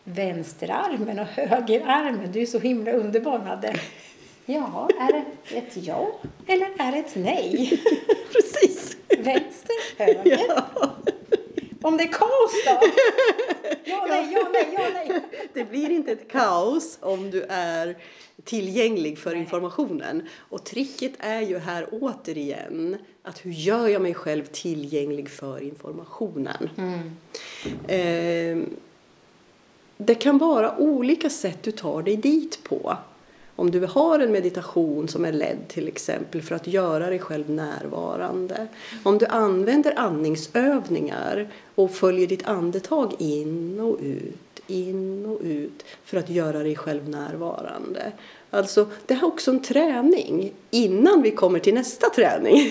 [0.04, 2.32] vänsterarmen och högerarmen.
[2.32, 3.74] Du är så himla underbar, Madde.
[4.46, 6.12] Ja, är det ett ja
[6.46, 7.80] eller är det ett nej?
[8.32, 8.96] Precis.
[9.08, 10.40] Vänster, höger.
[10.48, 10.90] Ja.
[11.88, 12.80] Om det är kaos då?
[13.84, 15.20] Ja, nej, ja, nej, ja, nej.
[15.54, 17.96] Det blir inte ett kaos om du är
[18.44, 20.28] tillgänglig för informationen.
[20.48, 26.70] Och tricket är ju här återigen att hur gör jag mig själv tillgänglig för informationen?
[26.76, 27.00] Mm.
[27.86, 28.68] Eh,
[29.96, 32.96] det kan vara olika sätt du tar dig dit på.
[33.56, 37.50] Om du har en meditation som är ledd till exempel för att göra dig själv
[37.50, 38.66] närvarande.
[39.02, 41.48] Om du använder andningsövningar
[41.78, 47.08] och följer ditt andetag in och ut, in och ut för att göra dig själv
[47.08, 48.12] närvarande.
[48.50, 52.70] Alltså, det är också en träning innan vi kommer till nästa träning.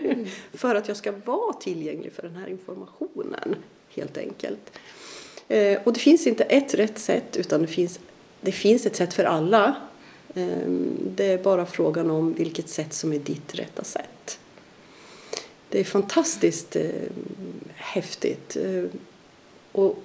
[0.00, 0.26] Mm.
[0.54, 3.56] för att jag ska vara tillgänglig för den här informationen,
[3.94, 4.78] helt enkelt.
[5.48, 8.00] Eh, och det finns inte ett rätt sätt, utan det finns,
[8.40, 9.76] det finns ett sätt för alla.
[10.34, 14.15] Ehm, det är bara frågan om vilket sätt som är ditt rätta sätt.
[15.76, 16.82] Det är fantastiskt eh,
[17.74, 18.56] häftigt.
[18.56, 18.84] Eh,
[19.72, 20.02] och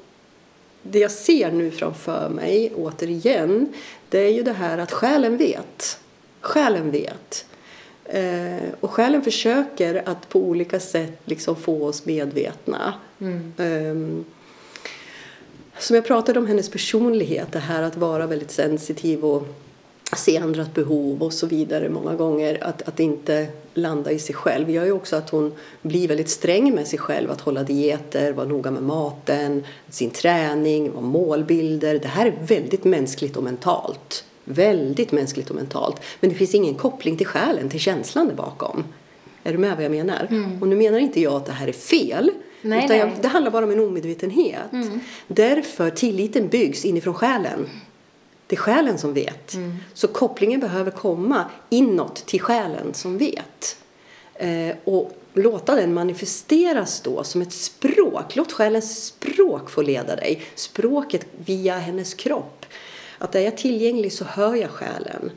[0.83, 3.73] det jag ser nu framför mig, återigen,
[4.09, 5.99] det är ju det här att själen vet.
[6.41, 7.45] Själen vet.
[8.05, 12.93] Eh, och själen försöker att på olika sätt liksom få oss medvetna.
[13.19, 13.53] Mm.
[13.57, 14.23] Eh,
[15.79, 19.47] som jag pratade om hennes personlighet, det här att vara väldigt sensitiv och
[20.17, 22.63] se andras behov och så vidare många gånger.
[22.63, 26.75] Att, att inte landa i sig själv gör ju också att hon blir väldigt sträng
[26.75, 27.31] med sig själv.
[27.31, 31.99] Att hålla dieter, vara noga med maten, sin träning, målbilder.
[31.99, 34.23] Det här är väldigt mänskligt och mentalt.
[34.43, 36.01] Väldigt mänskligt och mentalt.
[36.19, 38.83] Men det finns ingen koppling till själen, till känslan där bakom.
[39.43, 40.27] Är du med vad jag menar?
[40.29, 40.61] Mm.
[40.61, 42.31] Och nu menar inte jag att det här är fel.
[42.61, 44.71] Nej, utan jag, det handlar bara om en omedvetenhet.
[44.71, 44.99] Mm.
[45.27, 47.67] Därför tilliten byggs inifrån själen.
[48.51, 49.53] Det är själen som vet.
[49.53, 49.77] Mm.
[49.93, 53.77] Så kopplingen behöver komma inåt till själen som vet.
[54.33, 58.35] Eh, och låta den manifesteras då som ett språk.
[58.35, 60.41] Låt själens språk få leda dig.
[60.55, 62.65] Språket via hennes kropp.
[63.17, 65.31] Att är jag tillgänglig så hör jag själen.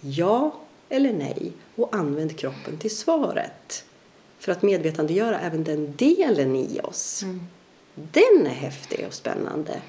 [0.00, 0.54] Ja
[0.88, 1.52] eller nej.
[1.76, 3.84] Och använd kroppen till svaret.
[4.38, 7.22] För att medvetandegöra även den delen i oss.
[7.22, 7.46] Mm.
[7.94, 9.80] Den är häftig och spännande.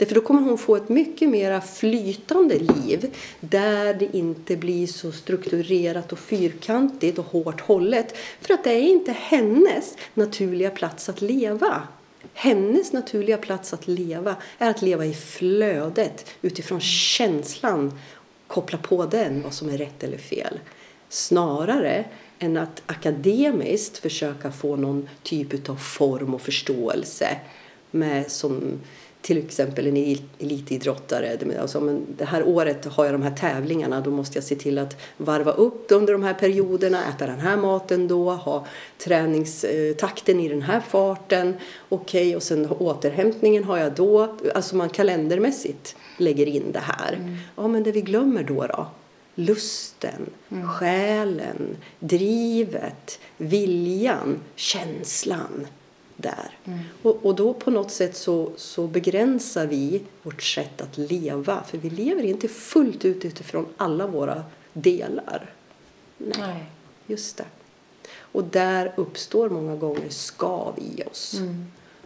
[0.00, 5.12] Därför då kommer hon få ett mycket mer flytande liv där det inte blir så
[5.12, 8.16] strukturerat och fyrkantigt och hårt hållet.
[8.40, 11.82] För att det är inte hennes naturliga plats att leva.
[12.34, 17.98] Hennes naturliga plats att leva är att leva i flödet utifrån känslan.
[18.46, 20.60] Koppla på den vad som är rätt eller fel.
[21.08, 22.04] Snarare
[22.38, 27.38] än att akademiskt försöka få någon typ av form och förståelse
[27.90, 28.80] med som
[29.22, 31.38] till exempel en elitidrottare.
[31.60, 34.00] Alltså, men det här året har jag de här tävlingarna.
[34.00, 37.56] Då måste jag se till att varva upp under de här perioderna, äta den här
[37.56, 38.66] maten då, ha
[38.98, 41.54] träningstakten i den här farten.
[41.88, 44.36] Okej, okay, och sen återhämtningen har jag då.
[44.54, 47.12] Alltså man kalendermässigt lägger in det här.
[47.12, 47.36] Mm.
[47.56, 48.86] Ja, men det vi glömmer då då?
[49.34, 50.68] Lusten, mm.
[50.68, 55.66] själen, drivet, viljan, känslan
[56.20, 56.58] där.
[57.02, 61.64] Och, och då på något sätt så, så begränsar vi vårt sätt att leva.
[61.64, 65.54] För vi lever inte fullt ut utifrån alla våra delar.
[66.18, 66.64] Nej.
[67.06, 67.44] Just det.
[68.32, 71.40] Och där uppstår många gånger skav i oss.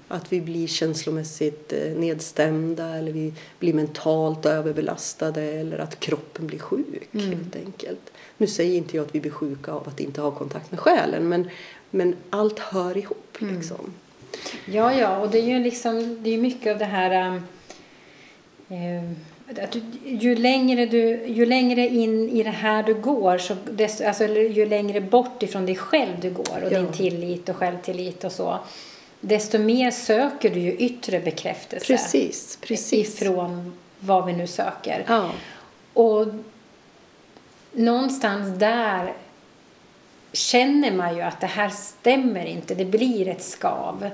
[0.08, 6.58] Att vi blir känslomässigt eh, nedstämda eller vi blir mentalt överbelastade eller att kroppen blir
[6.58, 8.12] sjuk helt enkelt.
[8.36, 11.28] Nu säger inte jag att vi blir sjuka av att inte ha kontakt med själen
[11.28, 11.50] men,
[11.90, 13.92] men allt hör ihop liksom.
[14.66, 17.40] Ja, ja, och det är ju liksom, det är mycket av det här
[18.68, 19.10] eh,
[19.64, 24.04] att du, ju, längre du, ju längre in i det här du går, så desto,
[24.04, 26.78] alltså, ju längre bort ifrån dig själv du går och Ja.
[26.78, 28.58] din tillit och självtillit och så,
[29.20, 33.22] desto mer söker du ju yttre bekräftelse Precis, precis.
[33.22, 35.04] ifrån vad vi nu söker.
[35.08, 35.30] Ja,
[35.92, 36.26] Och
[37.72, 39.12] någonstans där
[40.34, 42.74] känner man ju att det här stämmer inte.
[42.74, 44.10] Det blir ett skav.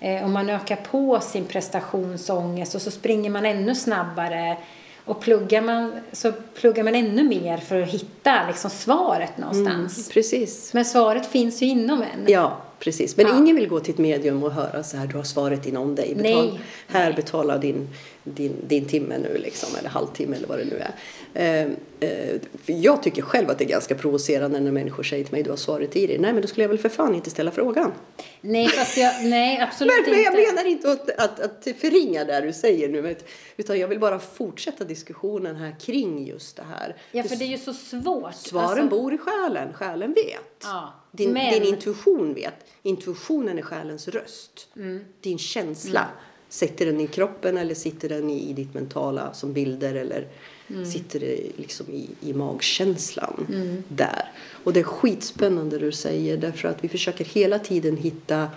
[0.00, 4.56] Eh, och man ökar på sin prestationsångest och så springer man ännu snabbare.
[5.04, 10.08] Och pluggar man så pluggar man ännu mer för att hitta liksom svaret någonstans.
[10.08, 10.72] precis.
[10.72, 12.24] Men svaret finns ju inom en.
[12.26, 13.16] Ja, precis.
[13.16, 13.36] Men Ja.
[13.38, 16.14] ingen vill gå till ett medium och höra så här, du har svaret inom dig.
[16.14, 16.60] Betal, Nej.
[16.86, 17.88] Här, betala din,
[18.24, 20.92] din, din timme nu liksom, eller halvtimme eller vad det nu är.
[21.34, 22.36] Eh, eh,
[22.66, 25.56] jag tycker själv att det är ganska provocerande när människor säger till mig, du har
[25.56, 26.18] svaret i dig.
[26.18, 27.92] Nej, men då skulle jag väl för fan inte ställa frågan.
[28.40, 30.52] Nej, fast jag, nej absolut Men, men jag inte.
[30.52, 33.16] menar inte att, att, att förringa det du säger nu, men-
[33.56, 36.96] utan jag vill bara fortsätta diskussionen här kring just det här.
[37.12, 38.34] Ja, för det är ju så svårt.
[38.34, 40.62] Svaren Alltså- bor i själen, själen vet.
[40.62, 42.54] Ja, Din, men- din intuition vet.
[42.82, 44.68] Intuitionen är själens röst.
[44.76, 45.00] Mm.
[45.20, 46.08] Din känsla.
[46.48, 50.26] Sitter den i kroppen eller sitter den i, i ditt mentala som bilder eller
[50.70, 50.84] Mm.
[50.86, 53.82] sitter det liksom i, i magkänslan Mm.
[53.88, 54.32] där.
[54.64, 58.48] Och det är skitspännande det du säger därför att vi försöker hela tiden hitta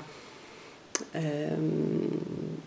[1.13, 2.19] ehm,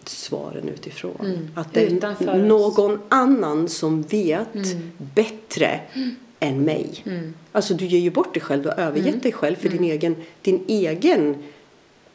[0.05, 1.16] svaren utifrån.
[1.20, 1.48] Mm.
[1.55, 2.20] Att det är oss.
[2.48, 4.90] någon annan som vet Mm.
[5.14, 5.81] bättre
[6.42, 7.05] än mig.
[7.52, 9.20] Alltså du ger ju bort dig själv, du har övergett Mm.
[9.20, 11.37] dig själv för din, egen, din egen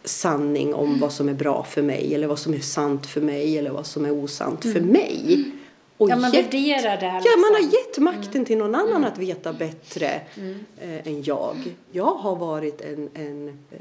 [0.03, 3.57] sanning om vad som är bra för mig eller vad som är sant för mig
[3.57, 5.43] eller vad som är osant för mig.
[5.97, 6.19] Och Mm.
[6.19, 7.05] Ja, man gett- värderar det.
[7.05, 7.41] Ja, liksom.
[7.41, 10.21] man har gett makten till någon annan att veta bättre
[10.81, 11.55] eh, än jag.
[11.91, 13.77] Jag har varit en, en eh,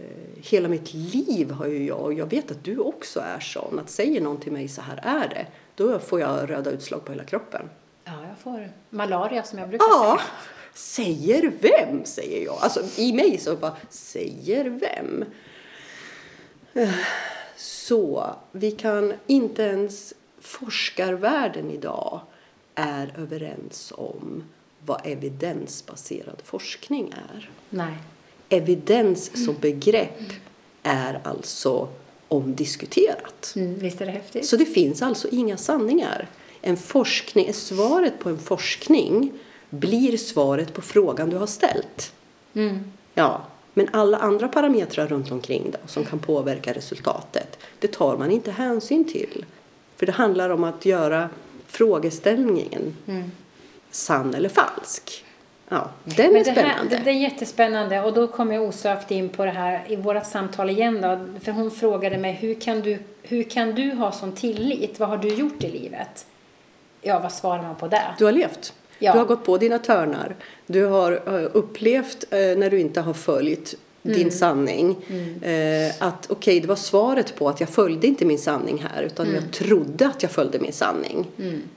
[0.51, 3.91] hela mitt liv har ju jag, och jag vet att du också är sån, att
[3.91, 7.25] säger någon till mig så här är det, då får jag röda utslag på hela
[7.25, 7.63] kroppen.
[8.09, 10.21] Ja, jag får malaria som jag brukar Ja,
[10.75, 11.07] säga.
[11.07, 12.57] säger vem, säger jag.
[12.61, 15.25] Alltså i mig så bara, säger vem?
[17.57, 22.21] Så vi kan inte ens forskarvärlden idag
[22.75, 24.45] är överens om
[24.87, 27.51] vad evidensbaserad forskning är.
[27.71, 27.95] Nej.
[28.49, 30.21] Evidens som begrepp
[30.83, 31.89] är alltså
[32.29, 33.53] omdiskuterat.
[33.57, 34.47] Mm, visst är det häftigt?
[34.47, 36.29] Så det finns alltså inga sanningar.
[36.67, 39.33] En forskning, svaret på en forskning
[39.71, 42.13] blir svaret på frågan du har ställt.
[42.55, 42.93] Mm.
[43.15, 43.43] Ja,
[43.75, 48.51] men alla andra parametrar runt omkring då, som kan påverka resultatet, det tar man inte
[48.51, 49.45] hänsyn till.
[49.97, 51.29] För det handlar om att göra
[51.67, 53.31] frågeställningen Mm.
[53.91, 55.25] sann eller falsk.
[55.69, 56.97] Ja, den är Men det, här, spännande.
[56.97, 60.27] det, det är jättespännande och då kommer jag osökt in på det här i vårt
[60.27, 61.41] samtal igen då.
[61.45, 65.01] För hon frågade mig hur kan du, hur kan du ha sån tillit?
[65.01, 66.27] Vad har du gjort i livet?
[67.07, 68.03] Ja, vad svarar man på det?
[68.19, 68.73] Du har levt.
[68.99, 69.13] Ja.
[69.13, 70.37] Du har gått på dina törnar.
[70.67, 74.19] Du har eh, upplevt eh, när du inte har följt Mm.
[74.19, 74.97] din sanning.
[75.43, 79.27] Eh, att okej, det var svaret på att jag följde inte min sanning här utan
[79.27, 79.43] Mm.
[79.43, 81.27] jag trodde att jag följde min sanning.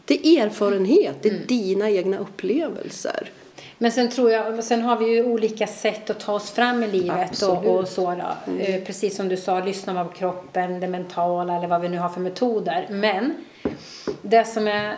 [0.06, 1.48] Det är erfarenhet, det är Mm.
[1.48, 3.30] dina egna upplevelser.
[3.78, 6.88] Men sen tror jag, sen har vi ju olika sätt att ta oss fram i
[6.88, 7.66] livet Absolut.
[7.66, 8.12] och, och så.
[8.60, 12.10] Eh, Precis som du sa, lyssna på kroppen, det mentala eller vad vi nu har
[12.10, 12.88] för metoder.
[12.90, 13.34] Men
[14.22, 14.98] det som är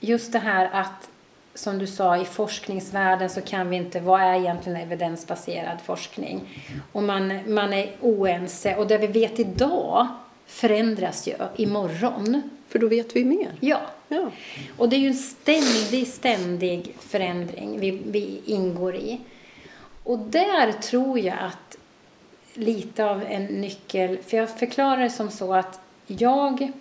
[0.00, 1.10] just det här att
[1.54, 6.62] som du sa, i forskningsvärlden så kan vi inte, vad är egentligen evidensbaserad forskning?
[6.92, 10.06] Och man, man är oense och det vi vet idag
[10.46, 12.42] förändras ju imorgon.
[12.68, 13.52] För då vet vi mer.
[13.60, 14.30] Ja, Ja.
[14.76, 19.20] och det är ju en ständig, ständig förändring vi, vi ingår i.
[20.04, 21.76] Och där tror jag att
[22.54, 26.72] lite av en nyckel, för jag förklarar det som så att jag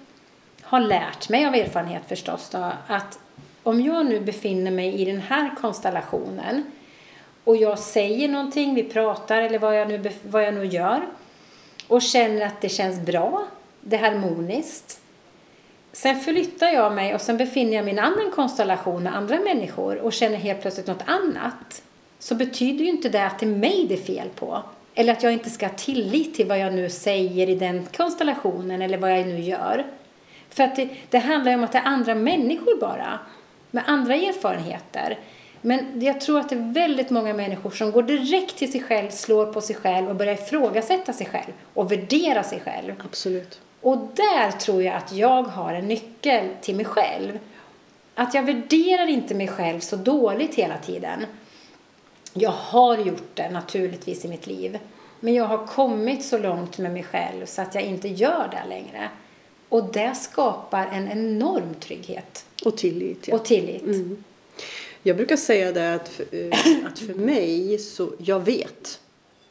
[0.63, 3.19] har lärt mig av erfarenhet förstås då, att
[3.63, 6.63] om jag nu befinner mig i den här konstellationen
[7.43, 11.01] och jag säger någonting, vi pratar eller vad jag nu, vad jag nu gör
[11.87, 13.43] och känner att det känns bra,
[13.81, 14.99] det är harmoniskt
[15.95, 19.39] Sen flyttar jag mig och sen befinner jag mig i en annan konstellation med andra
[19.39, 21.83] människor och känner helt plötsligt något annat.
[22.19, 24.63] Så betyder ju inte det att det är mig det är fel på.
[24.95, 28.81] Eller att jag inte ska ha tillit till vad jag nu säger i den konstellationen
[28.81, 29.85] eller vad jag nu gör.
[30.53, 33.19] För att det, det handlar ju om att det är andra människor bara,
[33.71, 35.19] med andra erfarenheter.
[35.61, 39.09] Men jag tror att det är väldigt många människor som går direkt till sig själv,
[39.09, 42.93] slår på sig själv och börjar ifrågasätta sig själv och värdera sig själv.
[43.05, 43.59] Absolut.
[43.81, 47.39] Och där tror jag att jag har en nyckel till mig själv.
[48.15, 51.25] Att jag värderar inte mig själv så dåligt hela tiden.
[52.33, 54.79] Jag har gjort det naturligtvis i mitt liv.
[55.19, 58.69] Men jag har kommit så långt med mig själv så att jag inte gör det
[58.69, 59.09] längre.
[59.73, 62.45] Och det skapar en enorm trygghet.
[62.65, 63.27] Och tillit.
[63.27, 63.35] Ja.
[63.35, 63.81] Och tillit.
[63.81, 64.23] Mm.
[65.03, 68.99] Jag brukar säga det att, eh, att för mig så, jag vet.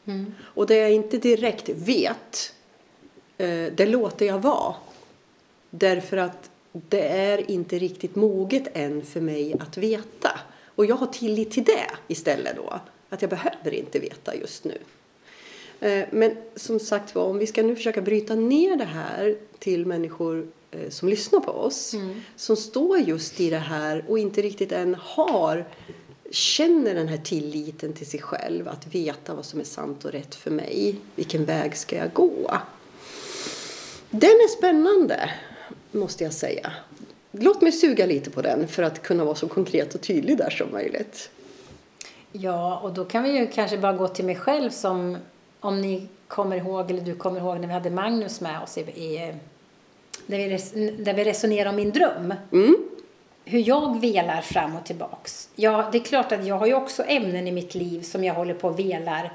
[0.05, 0.33] Mm.
[0.41, 2.53] Och det jag inte direkt vet,
[3.37, 4.75] eh, det låter jag vara.
[5.69, 10.39] Därför att det är inte riktigt moget än för mig att veta.
[10.75, 12.79] Och jag har tillit till det istället då.
[13.09, 14.77] Att jag behöver inte veta just nu.
[15.83, 19.85] Eh, Men som sagt var, om vi ska nu försöka bryta ner det här till
[19.85, 21.95] människor eh, som lyssnar på oss.
[22.35, 25.65] Som står just i det här och inte riktigt än har
[26.31, 28.67] känner den här tilliten till sig själv.
[28.67, 30.95] Att veta vad som är sant och rätt för mig.
[31.15, 32.57] Vilken väg ska jag gå?
[34.09, 35.29] Den är spännande,
[35.91, 36.71] måste jag säga.
[37.31, 40.49] Låt mig suga lite på den för att kunna vara så konkret och tydlig där
[40.49, 41.29] som möjligt.
[42.31, 45.17] Ja, och då kan vi ju kanske bara gå till mig själv som
[45.63, 48.81] om ni kommer ihåg, eller du kommer ihåg när vi hade Magnus med oss i,
[48.81, 49.33] i
[50.25, 52.33] där, vi res, där vi resonerade om min dröm.
[52.51, 52.75] Mm.
[53.45, 55.49] Hur jag velar fram och tillbaks.
[55.55, 58.33] Ja, det är klart att jag har ju också ämnen i mitt liv som jag
[58.33, 59.33] håller på och velar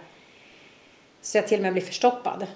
[1.22, 2.46] så jag till och med blir förstoppad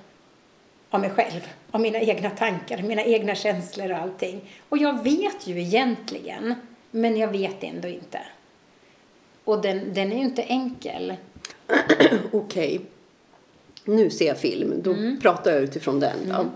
[0.91, 4.41] av mig själv, av mina egna tankar, mina egna känslor och allting.
[4.69, 6.55] Och jag vet ju egentligen,
[6.91, 8.21] men jag vet ändå inte.
[9.45, 11.17] Och den, den är ju inte enkel.
[12.33, 12.81] Okej.
[13.85, 14.75] Nu ser jag film.
[14.83, 15.21] Då Mm.
[15.21, 16.17] pratar jag utifrån den.
[16.29, 16.47] Då.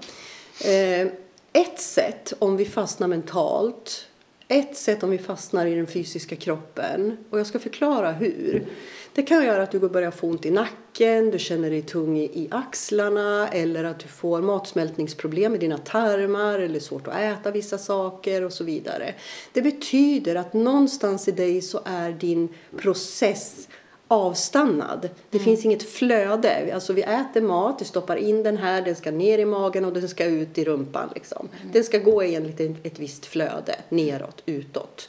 [0.68, 1.06] Eh,
[1.52, 4.06] ett sätt om vi fastnar mentalt.
[4.48, 7.16] Ett sätt om vi fastnar i den fysiska kroppen.
[7.30, 8.66] Och jag ska förklara hur.
[9.12, 12.24] Det kan göra att du börjar få ont i nacken, du känner dig tung i,
[12.24, 17.78] i axlarna eller att du får matsmältningsproblem i dina tarmar eller svårt att äta vissa
[17.78, 19.14] saker och så vidare.
[19.52, 23.68] Det betyder att någonstans i dig så är din process
[24.08, 25.08] avstannad.
[25.30, 26.74] Det finns inget flöde.
[26.74, 29.92] Alltså vi äter mat, vi stoppar in den här, den ska ner i magen och
[29.92, 31.08] den ska ut i rumpan.
[31.14, 31.48] Liksom.
[31.72, 35.08] Den ska gå i en liten, ett visst flöde, neråt, utåt.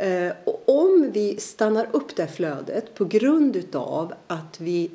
[0.00, 4.90] Eh, och om vi stannar upp det flödet på grund utav att vi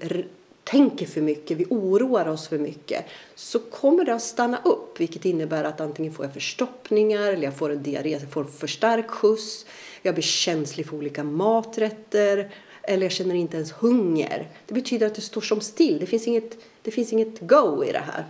[0.63, 4.99] tänker för mycket, vi oroar oss för mycket, så kommer det att stanna upp.
[4.99, 8.67] Vilket innebär att antingen får jag förstoppningar eller jag får en diarré, jag får för
[8.67, 9.65] stark skjuts,
[10.01, 12.51] jag blir känslig för olika maträtter
[12.87, 14.47] eller jag känner inte ens hunger.
[14.65, 17.91] Det betyder att det står som still, det finns inget, det finns inget go i
[17.91, 18.25] det här.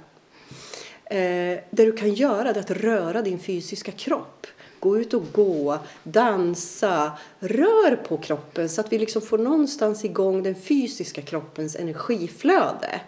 [1.06, 4.48] Eh, det du kan göra är att röra din fysiska kropp.
[4.80, 10.44] Gå ut och gå, dansa, rör på kroppen så att vi liksom får någonstans igång
[10.44, 13.02] den fysiska kroppens energiflöde.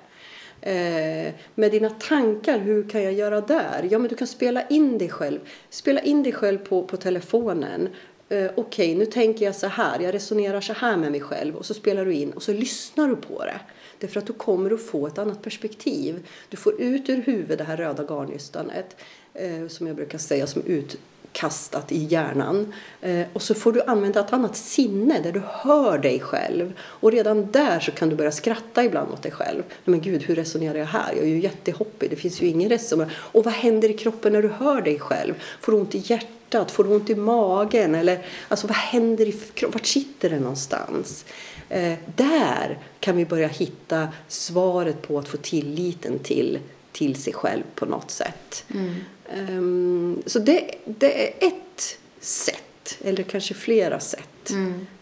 [0.61, 3.87] Eh, med dina tankar, hur kan jag göra där?
[3.91, 5.39] Ja, men du kan spela in dig själv.
[5.69, 7.89] Spela in dig själv på, på telefonen.
[8.29, 11.65] Eh, Okej, nu tänker jag så här, jag resonerar så här med mig själv och
[11.65, 13.59] så spelar du in och så lyssnar du på det.
[13.99, 16.27] Därför att du kommer att få ett annat perspektiv.
[16.49, 18.95] Du får ut ur huvudet det här röda garnnystanet
[19.33, 20.61] eh, som jag brukar säga som
[21.33, 22.73] kastat i hjärnan.
[23.01, 26.73] Eh, och så får du använda ett annat sinne där du hör dig själv.
[26.79, 29.63] Och redan där så kan du börja skratta ibland åt dig själv.
[29.85, 31.13] Men gud, hur resonerar jag här?
[31.13, 33.13] Jag är ju jättehoppig, det finns ju ingen resonemang.
[33.17, 35.33] Och vad händer i kroppen när du hör dig själv?
[35.61, 36.71] Får du ont i hjärtat?
[36.71, 37.95] Får du ont i magen?
[37.95, 39.79] Eller alltså, vad händer i kroppen?
[39.79, 41.25] Vart sitter det någonstans?
[41.69, 46.59] Eh, där kan vi börja hitta svaret på att få tilliten till,
[46.91, 48.65] till sig själv på något sätt.
[48.73, 48.95] Mm.
[49.33, 54.51] Ehm, så det, det är ett sätt, eller kanske flera sätt,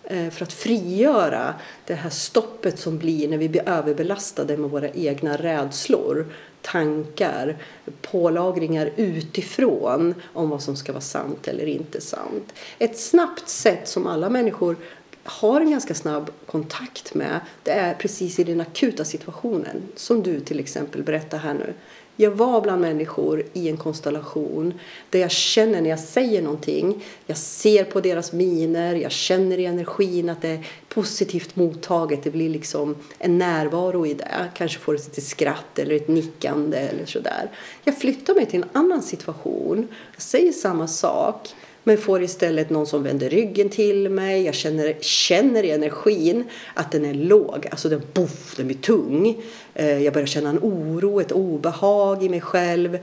[0.04, 1.54] eh, för att frigöra
[1.86, 6.28] det här stoppet som blir när vi blir överbelastade med våra egna rädslor,
[6.62, 7.58] tankar,
[8.02, 12.54] pålagringar utifrån om vad som ska vara sant eller inte sant.
[12.80, 14.76] Ett snabbt sätt som alla människor
[15.24, 20.40] har en ganska snabb kontakt med det är precis i den akuta situationen som du
[20.40, 21.74] till exempel berättar här nu.
[22.16, 24.74] Jag var bland människor i en konstellation
[25.10, 29.66] där jag känner när jag säger någonting, jag ser på deras miner, jag känner i
[29.66, 34.50] energin att det är positivt mottaget, det blir liksom en närvaro i det.
[34.54, 37.52] Kanske får ett skratt eller ett nickande eller sådär.
[37.84, 41.54] Jag flyttar mig till en annan situation, jag säger samma sak,
[41.88, 44.44] Men får istället någon som vänder ryggen till mig.
[44.44, 46.44] Jag känner, känner i energin
[46.74, 47.68] att den är låg.
[47.72, 49.42] Alltså den, boff, den blir tung.
[49.76, 52.98] Eh, jag börjar känna en oro, ett obehag i mig själv.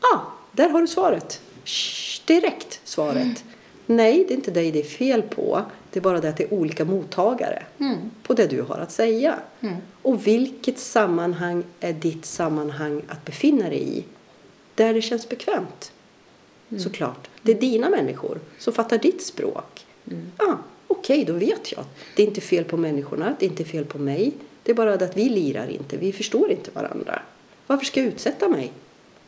[0.00, 0.18] Ah,
[0.52, 1.40] där har du svaret.
[2.26, 3.16] Direkt svaret.
[3.16, 3.34] Mm.
[3.86, 5.62] Nej, det är inte dig det är fel på.
[5.90, 7.98] Det är bara det att det är olika mottagare mm.
[8.22, 9.38] på det du har att säga.
[9.60, 9.76] Mm.
[10.02, 14.04] Och vilket sammanhang är ditt sammanhang att befinna dig i?
[14.74, 15.92] Där det känns bekvämt.
[16.70, 16.82] Mm.
[16.82, 17.28] Såklart.
[17.42, 19.86] Det är dina människor som fattar ditt språk.
[20.10, 20.32] Mm.
[20.36, 20.54] Ah,
[20.86, 21.84] Okej, okay, då vet jag.
[22.16, 24.32] Det är inte fel på människorna, det är inte fel på mig.
[24.62, 27.22] Det är bara det att vi lirar inte, vi förstår inte varandra.
[27.66, 28.72] Varför ska jag utsätta mig?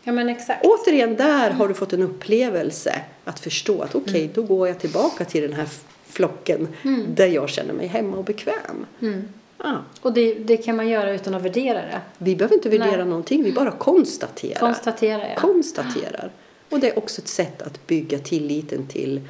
[0.02, 0.64] Ja, men exakt.
[0.64, 4.32] Återigen, där har du fått en upplevelse att förstå att okej, okay, mm.
[4.34, 5.68] då går jag tillbaka till den här
[6.06, 7.14] flocken mm.
[7.14, 8.86] där jag känner mig hemma och bekväm.
[9.00, 9.28] Mm.
[9.58, 9.76] Ah.
[10.00, 12.00] Och det, det, kan man göra utan att värdera det.
[12.18, 13.06] Vi behöver inte värdera Nej.
[13.06, 14.60] någonting, vi bara konstaterar.
[14.60, 15.40] Konstaterar, ja.
[15.40, 16.30] konstaterar.
[16.70, 19.20] Och det är också ett sätt att bygga tilliten till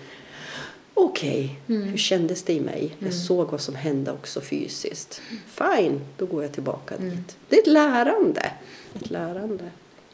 [0.95, 1.89] Okej, okay, mm.
[1.89, 2.95] hur kändes det i mig?
[2.99, 3.13] Jag mm.
[3.13, 5.23] såg vad som hände också fysiskt.
[5.47, 7.11] Fine, då går jag tillbaka mm.
[7.11, 7.37] dit.
[7.49, 8.51] Det är ett lärande.
[8.95, 9.65] Ett lärande.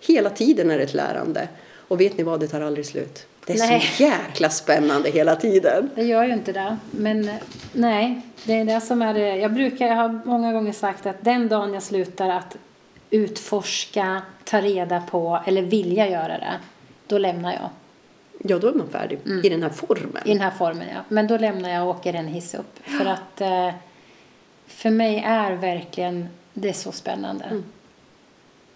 [0.00, 1.48] Hela tiden är det ett lärande.
[1.88, 3.26] Och vet ni vad, det tar aldrig slut.
[3.46, 3.80] Det är nej.
[3.80, 5.90] så jäkla spännande hela tiden.
[5.94, 6.76] Det gör ju inte det.
[6.90, 7.30] Men
[7.72, 9.36] nej, det är det som är det.
[9.36, 12.56] Jag brukar, jag har många gånger sagt att den dagen jag slutar att
[13.10, 16.54] utforska, ta reda på eller vilja göra det,
[17.06, 17.70] då lämnar jag.
[18.44, 19.44] Ja, då är man färdig mm.
[19.44, 20.22] i den här formen.
[20.24, 21.00] I den här formen, ja.
[21.08, 22.78] Men då lämnar jag och åker en hiss upp.
[22.84, 23.70] För att eh,
[24.66, 27.44] för mig är verkligen det så spännande.
[27.44, 27.64] Mm.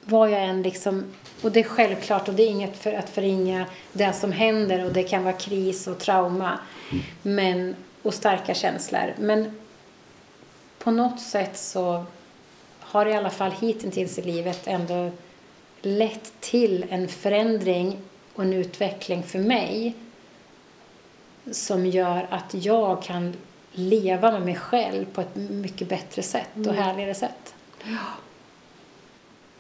[0.05, 1.05] Vad jag än liksom,
[1.43, 4.93] och det är självklart och det är inget för att förringa det som händer och
[4.93, 6.59] det kan vara kris och trauma.
[7.23, 9.15] Men, och starka känslor.
[9.19, 9.61] Men
[10.79, 12.05] på något sätt så
[12.81, 15.11] har i alla fall hittills i livet ändå
[15.83, 17.99] lett till en förändring
[18.35, 19.95] och en utveckling för mig
[21.51, 23.33] som gör att jag kan
[23.73, 26.77] leva med mig själv på ett mycket bättre sätt och mm.
[26.77, 27.55] härligare sätt.
[27.85, 27.99] Ja.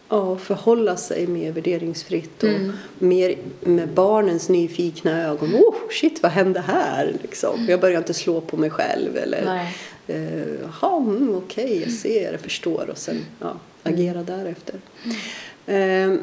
[0.08, 2.72] Ja, förhålla sig mer värderingsfritt och mm.
[2.98, 5.54] mer med barnens nyfikna ögon.
[5.54, 7.14] Oh, shit, vad hände här?
[7.22, 7.66] Liksom.
[7.68, 9.16] Jag börjar inte slå på mig själv.
[9.16, 9.72] Eller,
[10.06, 14.74] jaha, uh, mm, okej, okay, jag ser, jag förstår och sen ja, agera därefter.
[15.66, 16.22] Mm.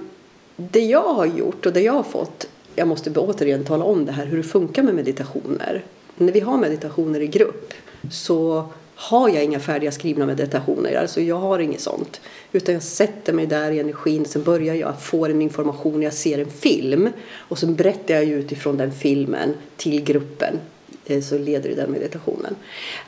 [0.60, 4.12] Det jag har gjort och det jag har fått, jag måste återigen tala om det
[4.12, 5.84] här hur det funkar med meditationer.
[6.18, 7.74] När vi har meditationer i grupp
[8.12, 12.22] så har jag inga färdiga skrivna meditationer, alltså jag har inget sånt.
[12.51, 16.39] Utan jag sätter mig där i energin, sen börjar jag få en information, jag ser
[16.39, 20.60] en film och sen berättar jag utifrån den filmen till gruppen
[21.05, 22.55] eh, så leder den meditationen.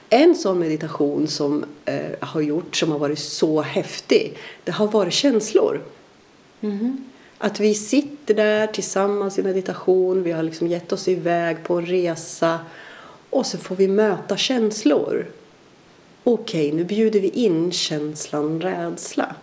[0.10, 5.14] En sån meditation som eh, har gjort som har varit så häftig, det har varit
[5.14, 5.82] känslor.
[6.62, 7.11] Mm.
[7.43, 11.85] Att vi sitter där tillsammans i meditation, vi har liksom gett oss iväg på en
[11.85, 12.59] resa
[13.29, 15.31] och så får vi möta känslor.
[16.23, 19.35] Okej, nu bjuder vi in känslan rädsla.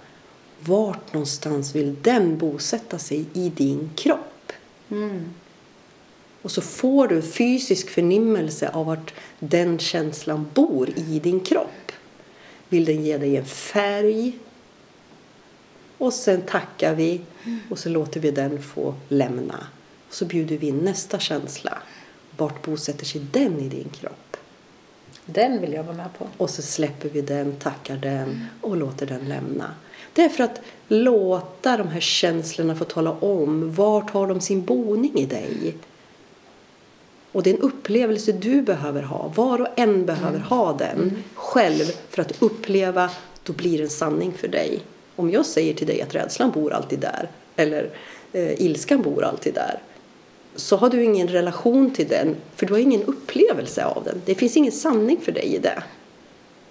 [0.61, 4.53] Vart någonstans vill den bosätta sig i din kropp?
[4.91, 5.25] Mm.
[6.43, 11.93] Och så får du en fysisk förnimmelse av vart den känslan bor i din kropp.
[12.69, 14.39] Vill den ge dig en färg?
[15.99, 17.21] Och sen tackar vi
[17.71, 19.67] och så låter vi den få lämna.
[20.09, 21.79] Och så bjuder vi in nästa känsla.
[22.37, 24.37] Vart bosätter sig den i din kropp?
[25.25, 26.27] Den vill jag vara med på.
[26.37, 29.75] Och så släpper vi den, tackar den och låter den lämna.
[30.13, 34.65] Det är för att låta de här känslorna få tala om vart har de sin
[34.65, 35.77] boning i dig.
[37.33, 39.33] Och det är en upplevelse du behöver ha.
[39.35, 40.49] Var och en behöver mm.
[40.49, 41.23] ha den mm.
[41.35, 43.11] själv för att uppleva,
[43.43, 44.81] då blir det en sanning för dig.
[45.19, 47.91] Om jag säger till dig att rädslan bor alltid där eller
[48.33, 49.79] eh, ilskan bor alltid där
[50.57, 54.23] så har du ingen relation till den för du har ingen upplevelse av den.
[54.25, 55.83] Det finns ingen sanning för dig i det.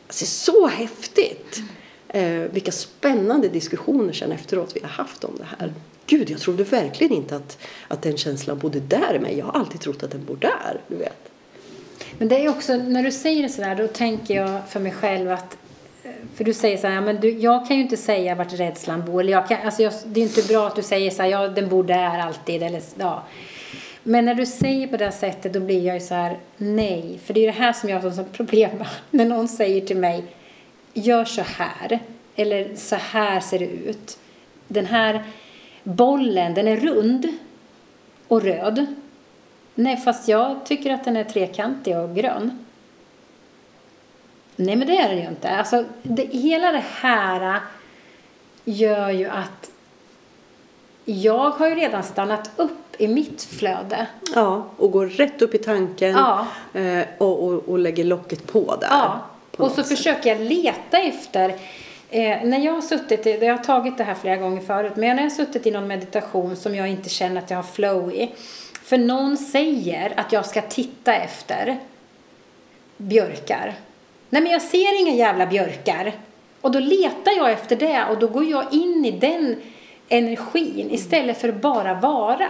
[0.07, 1.61] Alltså, det är så häftigt!
[2.07, 5.73] Eh, vilka spännande diskussioner sen efteråt vi har haft om det här.
[6.05, 9.37] Gud, jag trodde verkligen inte att, att den känslan bodde där i mig.
[9.37, 11.29] Jag har alltid trott att den bor där, du vet.
[12.17, 15.31] Men det är också, när du säger det sådär, då tänker jag för mig själv
[15.31, 15.57] att
[16.37, 19.05] för du säger så här, ja, men du, jag kan ju inte säga vart rädslan
[19.05, 19.21] bor.
[19.21, 21.47] Eller jag kan, alltså jag, det är inte bra att du säger så här, ja
[21.47, 22.63] den bor där alltid.
[22.63, 23.23] Eller, ja.
[24.03, 27.19] Men när du säger på det sättet då blir jag ju så här, nej.
[27.25, 28.87] För det är det här som jag har som problem med.
[29.11, 30.23] När någon säger till mig,
[30.93, 31.99] gör så här.
[32.35, 34.17] Eller så här ser det ut.
[34.67, 35.23] Den här
[35.83, 37.27] bollen, den är rund
[38.27, 38.85] och röd.
[39.75, 42.66] Nej, fast jag tycker att den är trekantig och grön.
[44.59, 45.49] Nej, men det är den ju inte.
[45.49, 47.59] Alltså, det, hela det här
[48.63, 49.71] gör ju att
[51.05, 54.07] jag har ju redan stannat upp i mitt flöde.
[54.35, 56.47] Ja, och går rätt upp i tanken Ja.
[56.73, 58.87] eh, och, och, och lägger locket på där.
[58.89, 59.87] Ja, på och så sätt.
[59.97, 61.49] försöker jag leta efter
[62.09, 65.15] eh, när jag har suttit i, jag har tagit det här flera gånger förut, men
[65.15, 68.13] när jag har suttit i någon meditation som jag inte känner att jag har flow
[68.13, 68.31] i.
[68.83, 71.77] För någon säger att jag ska titta efter
[72.97, 73.73] björkar.
[74.29, 76.13] Nej men jag ser inga jävla björkar.
[76.61, 79.55] Och då letar jag efter det och då går jag in i den
[80.09, 82.47] energin istället för att bara vara.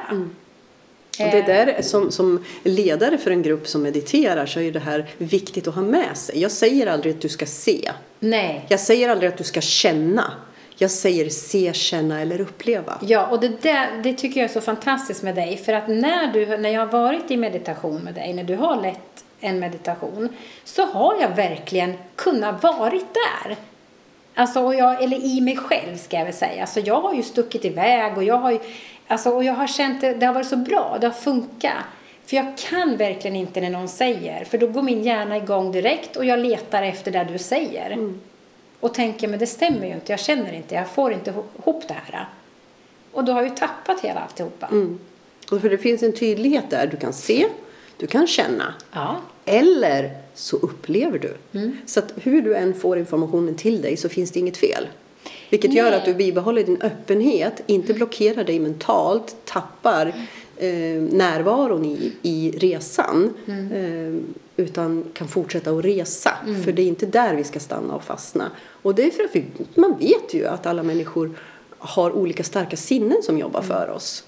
[1.19, 5.05] Och det där som, som ledare för en grupp som mediterar så är det här
[5.17, 6.41] viktigt att ha med sig.
[6.41, 7.91] Jag säger aldrig att du ska se.
[8.19, 8.65] Nej.
[8.69, 10.31] Jag säger aldrig att du ska känna.
[10.75, 12.99] Jag säger se, känna eller uppleva.
[13.01, 15.57] Ja, och det, där, det tycker jag är så fantastiskt med dig.
[15.57, 18.81] För att när, du, när jag har varit i meditation med dig, när du har
[18.81, 20.29] lett en meditation,
[20.63, 23.55] så har jag verkligen kunnat varit där.
[24.33, 26.61] Alltså, och jag, eller i mig själv ska jag väl säga.
[26.61, 28.59] Alltså, jag har ju stuckit iväg och jag har ju,
[29.07, 31.73] alltså, och jag har känt det, det har varit så bra, det har funkat.
[32.25, 36.15] För jag kan verkligen inte när någon säger, för då går min hjärna igång direkt
[36.15, 38.13] och jag letar efter det du säger.
[38.79, 41.93] Och tänker, men det stämmer ju inte, jag känner inte, jag får inte ihop det
[41.93, 42.25] här.
[43.11, 44.67] Och då har jag ju tappat hela alltihopa.
[44.67, 44.99] Mm.
[45.51, 46.87] Och för det finns en tydlighet där.
[46.87, 47.45] Du kan se,
[47.97, 48.73] du kan känna.
[48.91, 49.17] Ja.
[49.45, 51.59] Eller så upplever du.
[51.59, 51.77] Mm.
[51.85, 54.87] Så att hur du än får informationen till dig så finns det inget fel.
[55.49, 55.99] Vilket gör Nej.
[55.99, 60.07] att du bibehåller din öppenhet, inte blockerar dig mentalt, tappar
[60.57, 63.33] eh, närvaron i, i resan.
[63.47, 63.71] Mm.
[63.71, 64.21] Eh,
[64.57, 66.31] utan kan fortsätta att resa.
[66.65, 68.51] För det är inte där vi ska stanna och fastna.
[68.81, 69.45] Och det är för att vi,
[69.75, 71.31] man vet ju att alla människor
[71.77, 73.67] har olika starka sinnen som jobbar Mm.
[73.77, 74.23] för oss.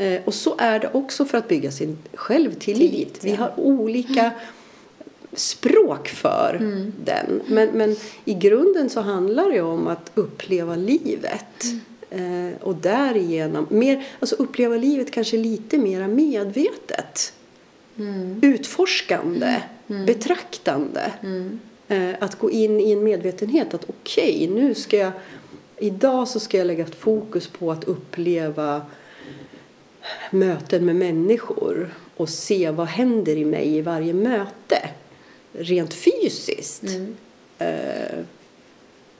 [0.00, 2.90] Eh, och så är det också för att bygga sin självtillit.
[2.92, 3.36] Tillit, Vi ja.
[3.36, 4.30] har olika
[5.32, 6.92] språk för Mm.
[7.04, 7.40] den.
[7.46, 11.64] Men, men i grunden så handlar det om att uppleva livet.
[12.10, 12.48] Mm.
[12.50, 17.32] Eh, och därigenom, mer, alltså uppleva livet kanske lite mer medvetet.
[17.98, 18.40] Mm.
[18.42, 21.12] Utforskande, betraktande.
[21.88, 25.12] Eh, att gå in i en medvetenhet att okej, nu ska jag,
[25.78, 28.82] idag så ska jag lägga fokus på att uppleva
[30.30, 34.88] möten med människor och se vad händer i mig i varje möte.
[35.52, 36.84] Rent fysiskt.
[37.58, 38.24] Eh,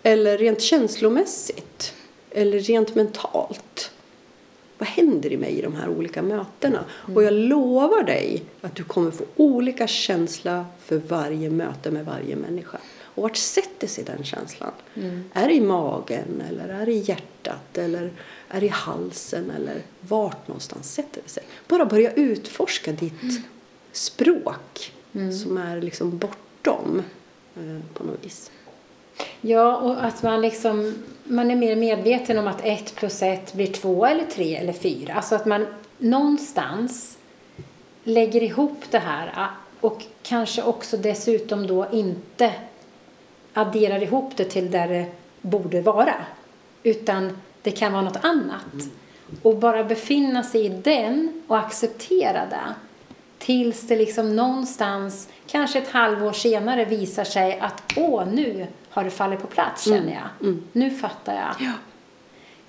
[0.02, 1.94] eller rent känslomässigt.
[2.30, 3.90] Eller rent mentalt.
[4.78, 6.84] Vad händer i mig i de här olika mötena?
[7.14, 12.36] Och jag lovar dig att du kommer få olika känsla för varje möte med varje
[12.36, 12.78] människa.
[13.14, 14.72] Och vart sätter sig den känslan?
[15.32, 18.12] Är det i magen eller är det i hjärtat eller
[18.50, 21.42] är i halsen eller vart någonstans sätter det sig?
[21.68, 23.42] Bara börja utforska ditt
[23.92, 27.02] språk som är liksom bortom
[27.56, 28.50] eh, på något vis.
[29.40, 30.94] Ja, och att man liksom,
[31.24, 35.14] man är mer medveten om att ett plus ett blir två eller tre eller fyra.
[35.14, 35.66] Alltså att man
[35.98, 37.18] någonstans
[38.04, 39.48] lägger ihop det här ah,
[39.80, 42.52] och kanske också dessutom då inte
[43.52, 45.06] adderar ihop det till där det
[45.40, 46.14] borde vara.
[46.82, 48.88] Utan det kan vara något annat.
[49.42, 52.74] Och bara befinna sig i den och acceptera det.
[53.38, 59.10] Tills det liksom någonstans, kanske ett halvår senare visar sig att åh, nu har det
[59.10, 60.56] fallit på plats känner jag.
[60.72, 61.66] Nu fattar jag.
[61.68, 61.72] Ja.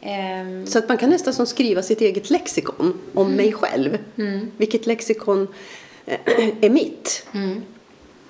[0.01, 3.97] Ehm, Så att man kan nästan som skriva sitt eget lexikon om mig själv.
[4.57, 5.47] Vilket lexikon
[6.05, 6.19] eh,
[6.61, 7.27] är mitt?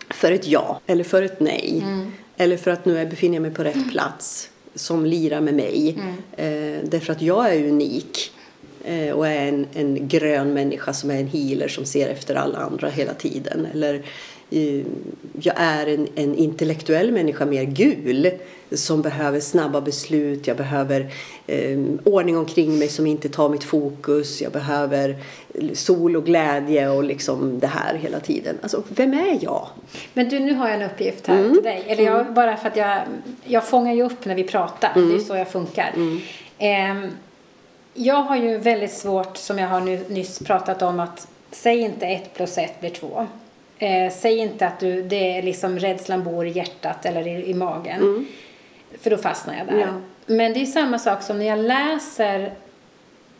[0.09, 1.83] För ett ja eller för ett nej.
[2.37, 5.97] Eller för att nu befinner jag mig på rätt plats som lirar med mig.
[6.37, 8.31] Eh, därför att jag är unik.
[8.83, 12.57] eh, Och är en, en grön människa som är en healer som ser efter alla
[12.59, 13.67] andra hela tiden.
[13.73, 14.01] Eller
[15.41, 18.31] jag är en, en intellektuell människa, mer gul,
[18.71, 20.47] som behöver snabba beslut.
[20.47, 21.13] Jag behöver
[21.47, 24.41] eh, ordning omkring mig som inte tar mitt fokus.
[24.41, 25.15] Jag behöver
[25.73, 28.57] sol och glädje och liksom det här hela tiden.
[28.61, 29.67] Alltså, vem är jag?
[30.13, 31.83] Men du, nu har jag en uppgift här till dig.
[31.87, 33.01] Eller jag, bara för att jag,
[33.43, 34.91] jag fångar ju upp när vi pratar.
[34.95, 35.93] Det är ju så jag funkar.
[36.57, 37.07] Ehm,
[37.93, 42.05] jag har ju väldigt svårt, som jag har nu, nyss pratat om, att säg inte
[42.05, 43.27] ett plus ett blir två.
[43.81, 47.53] Eh, säg inte att du, det är liksom rädslan bor i hjärtat eller i, i
[47.53, 48.25] magen.
[49.01, 49.79] För då fastnar jag där.
[49.79, 49.87] Ja.
[50.25, 52.53] Men det är samma sak som när jag läser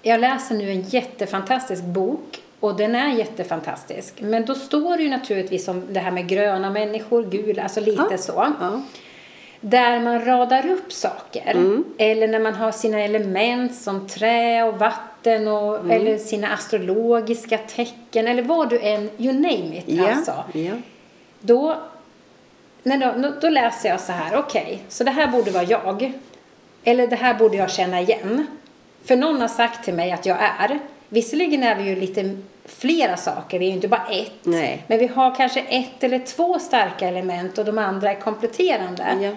[0.02, 4.22] jag läser nu en jättefantastisk bok och den är jättefantastisk.
[4.22, 8.04] Men då står det ju naturligtvis om det här med gröna människor, gula, alltså lite
[8.12, 8.18] Ja.
[8.18, 8.54] så.
[8.60, 8.82] Ja.
[9.62, 11.84] Där man radar upp saker.
[11.97, 18.28] Eller när man har sina element som trä och vatten och, eller sina astrologiska tecken
[18.28, 20.12] eller vad du än, you name it Ja.
[20.12, 20.43] alltså.
[20.53, 20.72] ja.
[21.39, 21.76] Då,
[22.84, 26.14] när då, då läser jag så här, okej, så det här borde vara jag.
[26.84, 28.47] Eller det här borde jag känna igen.
[29.05, 30.80] För någon har sagt till mig att jag är.
[31.09, 34.32] Visserligen är vi ju lite flera saker, vi är ju inte bara ett.
[34.43, 34.84] Nej.
[34.88, 39.18] Men vi har kanske ett eller två starka element och de andra är kompletterande.
[39.22, 39.32] Ja.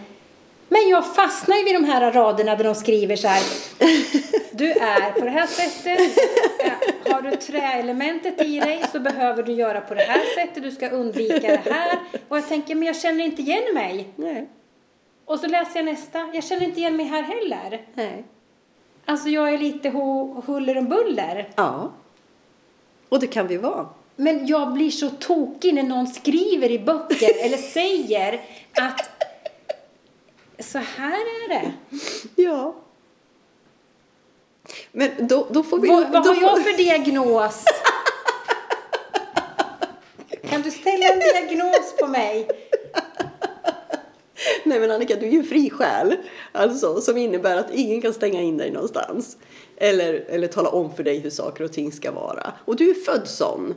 [0.68, 3.42] Men jag fastnar ju vid de här raderna där de skriver så här.
[4.56, 6.00] Du är på det här sättet.
[7.12, 10.62] Har du träelementet i dig så behöver du göra på det här sättet.
[10.62, 11.98] Du ska undvika det här.
[12.28, 14.08] Och jag tänker, men jag känner inte igen mig.
[14.16, 14.48] Nej.
[15.24, 16.28] Och så läser jag nästa.
[16.34, 17.86] Jag känner inte igen mig här heller.
[17.94, 18.24] Nej.
[19.04, 21.48] Alltså jag är lite ho- huller om buller.
[21.56, 21.92] Ja.
[23.08, 23.88] Och det kan vi vara.
[24.16, 28.40] Men jag blir så tokig när någon skriver i böcker eller säger
[28.80, 29.13] att
[30.58, 31.72] så här är det.
[32.42, 32.74] Ja.
[34.92, 35.88] Men då, då får vi...
[35.88, 37.64] Vad, vad har får- jag för diagnos?
[40.48, 42.48] Kan du ställa en diagnos på mig?
[44.64, 46.16] Nej men Annika, du är ju en fri själ.
[46.52, 49.36] Alltså, som innebär att ingen kan stänga in dig någonstans.
[49.76, 52.52] Eller, eller tala om för dig hur saker och ting ska vara.
[52.64, 53.74] Och du är född sån.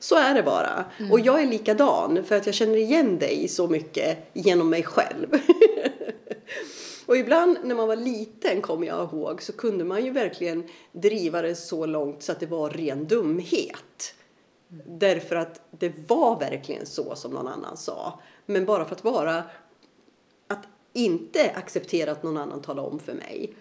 [0.00, 0.84] Så är det bara.
[1.10, 5.26] Och jag är likadan för att jag känner igen dig så mycket genom mig själv.
[7.06, 11.42] och ibland när man var liten, kommer jag ihåg, så kunde man ju verkligen driva
[11.42, 14.14] det så långt så att det var ren dumhet.
[14.86, 18.20] Därför att det var verkligen så som någon annan sa.
[18.46, 19.42] Men bara för att vara
[20.48, 23.54] att inte acceptera att någon annan talar om för mig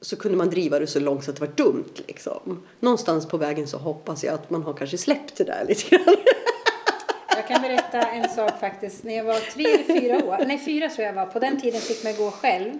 [0.00, 1.94] så kunde man driva det så långt så att det var dumt.
[2.06, 2.62] Liksom.
[2.80, 6.16] Någonstans på vägen så hoppas jag att man har kanske släppt det där lite grann.
[7.36, 9.04] Jag kan berätta en sak faktiskt.
[9.04, 11.80] När jag var tre eller fyra år, nej fyra tror jag var, på den tiden
[11.80, 12.72] fick man gå själv.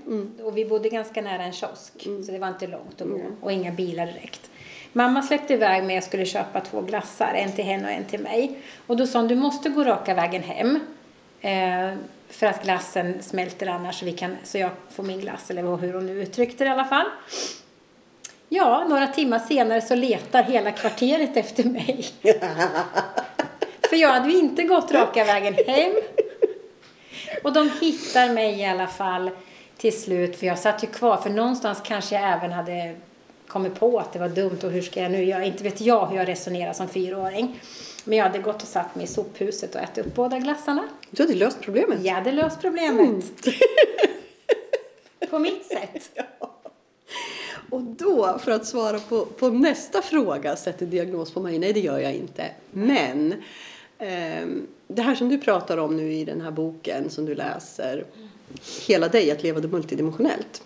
[0.42, 1.92] Och vi bodde ganska nära en kiosk,
[2.26, 3.20] så det var inte långt att gå.
[3.40, 4.50] Och inga bilar direkt.
[4.92, 8.20] Mamma släppte iväg mig, jag skulle köpa två glassar, en till henne och en till
[8.20, 8.58] mig.
[8.86, 10.80] Och då sa hon, du måste gå raka vägen hem.
[11.40, 11.98] Eh,
[12.30, 15.94] för att glassen smälter annars så, vi kan, så jag får min glass, eller hur
[15.94, 17.06] hon nu uttryckte det i alla fall.
[18.48, 22.06] Ja, några timmar senare så letar hela kvarteret efter mig.
[23.90, 25.92] För jag hade ju inte gått raka vägen hem.
[27.44, 29.30] Och de hittar mig i alla fall
[29.76, 31.16] till slut, för jag satt ju kvar.
[31.16, 32.96] För någonstans kanske jag även hade
[33.46, 35.44] kommit på att det var dumt och hur ska jag nu göra?
[35.44, 37.60] Inte vet jag hur jag resonerar som fyraåring.
[38.10, 40.88] Men jag hade gått och satt mig i sophuset och ätit upp båda glassarna.
[41.10, 42.04] Du hade löst problemet.
[42.04, 43.24] Jag hade löst problemet.
[45.30, 46.10] På mitt sätt.
[47.70, 51.58] Och då, för att svara på, på nästa fråga, sätter diagnos på mig?
[51.58, 52.50] Nej, det gör jag inte.
[52.70, 53.34] Men
[53.98, 58.04] ehm, det här som du pratar om nu i den här boken som du läser,
[58.86, 60.62] Hela dig, att leva multidimensionellt.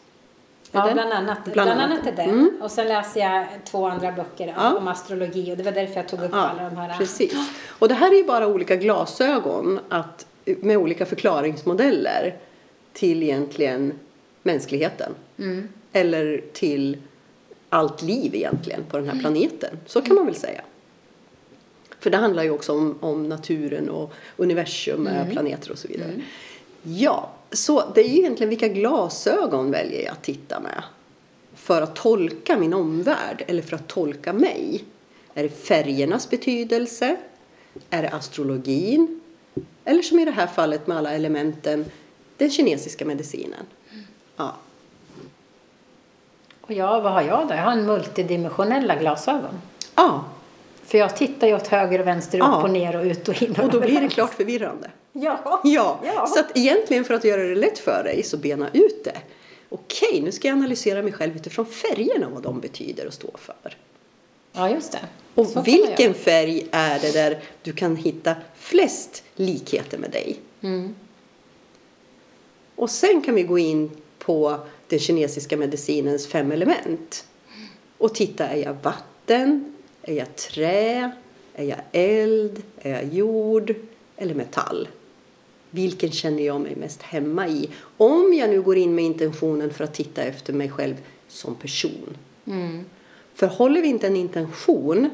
[0.75, 1.85] Ja, bland annat, Bland annat.
[1.85, 2.29] annat är den.
[2.31, 2.51] Mm.
[2.62, 4.75] Och sen läser jag två andra böcker Ja.
[4.77, 6.99] om astrologi och det var därför jag tog upp Ja, alla de här.
[6.99, 7.35] precis.
[7.68, 12.37] Och det här är ju bara olika glasögon att, med olika förklaringsmodeller
[12.93, 13.93] till egentligen
[14.43, 15.14] mänskligheten.
[15.39, 15.68] Mm.
[15.93, 16.97] Eller till
[17.68, 19.79] allt liv egentligen på den här planeten.
[19.87, 20.61] Så kan man väl säga.
[22.01, 26.11] För det handlar ju också om, om naturen och universum med planeter och så vidare.
[26.83, 30.82] Ja, så det är ju egentligen vilka glasögon väljer jag att titta med
[31.55, 34.84] för att tolka min omvärld eller för att tolka mig?
[35.34, 37.16] Är det färgernas betydelse?
[37.90, 39.20] Är det astrologin?
[39.84, 41.84] Eller som i det här fallet med alla elementen,
[42.36, 43.66] den kinesiska medicinen?
[44.36, 44.55] Ja.
[46.61, 47.55] Och jag, vad har jag då?
[47.55, 49.61] Jag har en multidimensionella glasögon.
[49.94, 50.24] ja,
[50.87, 52.57] För jag tittar ju åt höger och vänster, Ja.
[52.59, 53.57] upp och ner och ut och in.
[53.62, 54.91] och då blir det klart förvirrande.
[55.12, 55.61] Ja.
[55.64, 56.26] Ja, Ja.
[56.26, 59.16] så att egentligen för att göra det lätt för dig så bena ut det.
[59.68, 63.76] Okej, nu ska jag analysera mig själv utifrån färgerna, vad de betyder och står för.
[64.53, 64.99] ja, just det.
[65.35, 70.37] Och Så vilken färg är det där du kan hitta flest likheter med dig?
[70.61, 70.95] Mm.
[72.76, 74.59] Och sen kan vi gå in på
[74.89, 77.26] den kinesiska medicinens fem element.
[77.99, 79.74] Och titta, är jag vatten?
[80.07, 81.11] Är jag trä?
[81.55, 82.62] Är jag eld?
[82.78, 83.74] Är jag jord?
[84.16, 84.88] Eller metall?
[85.70, 87.68] Vilken känner jag mig mest hemma i?
[87.96, 90.94] Om jag nu går in med intentionen för att titta efter mig själv
[91.28, 92.16] som person.
[92.46, 92.84] Mm.
[93.34, 95.11] För håller vi inte en intention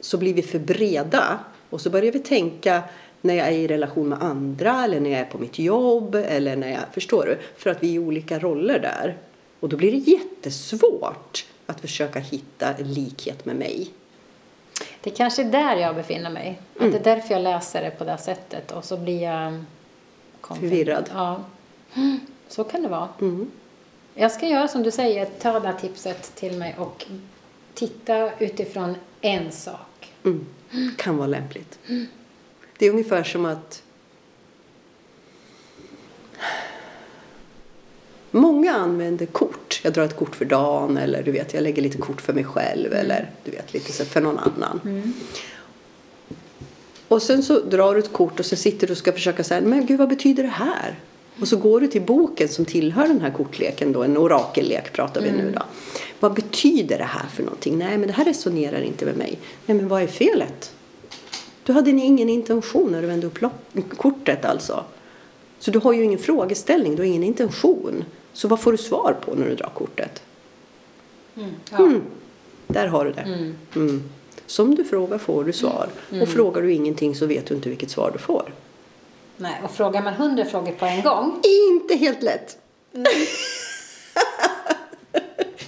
[0.00, 1.38] så blir vi för breda
[1.70, 2.82] och så börjar vi tänka
[3.20, 6.56] när jag är i relation med andra eller när jag är på mitt jobb eller
[6.56, 7.38] när jag, förstår du?
[7.56, 9.16] För att vi är i olika roller där.
[9.60, 13.90] Och då blir det jättesvårt att försöka hitta en likhet med mig.
[15.00, 16.60] Det kanske är där jag befinner mig.
[16.74, 16.92] Att Mm.
[16.92, 18.72] det är därför jag läser det på det sättet.
[18.72, 19.64] Och så blir jag...
[20.40, 21.10] konf- Förvirrad.
[21.14, 21.44] Ja.
[22.48, 23.08] Så kan det vara.
[23.20, 23.50] Mm.
[24.14, 27.06] Jag ska göra som du säger, ta det här tipset till mig och
[27.74, 30.12] titta utifrån en sak.
[30.24, 30.46] Mm.
[30.98, 31.78] Kan vara lämpligt.
[32.78, 33.82] Det är ungefär som att
[38.36, 39.80] Många använder kort.
[39.82, 42.44] jag drar ett kort för dagen eller du vet, jag lägger lite kort för mig
[42.44, 44.80] själv eller du vet, lite så för någon annan.
[47.08, 49.60] Och sen så drar du ett kort och så sitter du och ska försöka säga,
[49.60, 50.98] men gud vad betyder det här?
[51.40, 55.20] Och så går du till boken som tillhör den här kortleken då, en orakellek pratar
[55.20, 55.62] vi nu då.
[56.20, 57.78] Vad betyder det här för någonting?
[57.78, 59.38] Nej, men det här resonerar inte med mig.
[59.66, 60.72] Nej, men vad är felet?
[61.64, 63.38] Du hade ingen intention när du vände upp
[63.96, 64.84] kortet alltså.
[65.58, 68.04] Så du har ju ingen frågeställning, du har ingen intention.
[68.36, 70.22] Så vad får du svar på när du drar kortet?
[71.36, 71.50] Mm.
[71.70, 71.76] Ja.
[71.76, 72.02] Mm,
[72.66, 73.20] där har du det.
[73.20, 73.56] Mm.
[73.76, 74.10] Mm.
[74.46, 75.88] Som du frågar får du svar.
[76.22, 78.52] Och frågar du ingenting så vet du inte vilket svar du får.
[79.36, 81.42] Nej, och frågar man hundra frågor på en gång.
[81.72, 82.58] Inte helt lätt.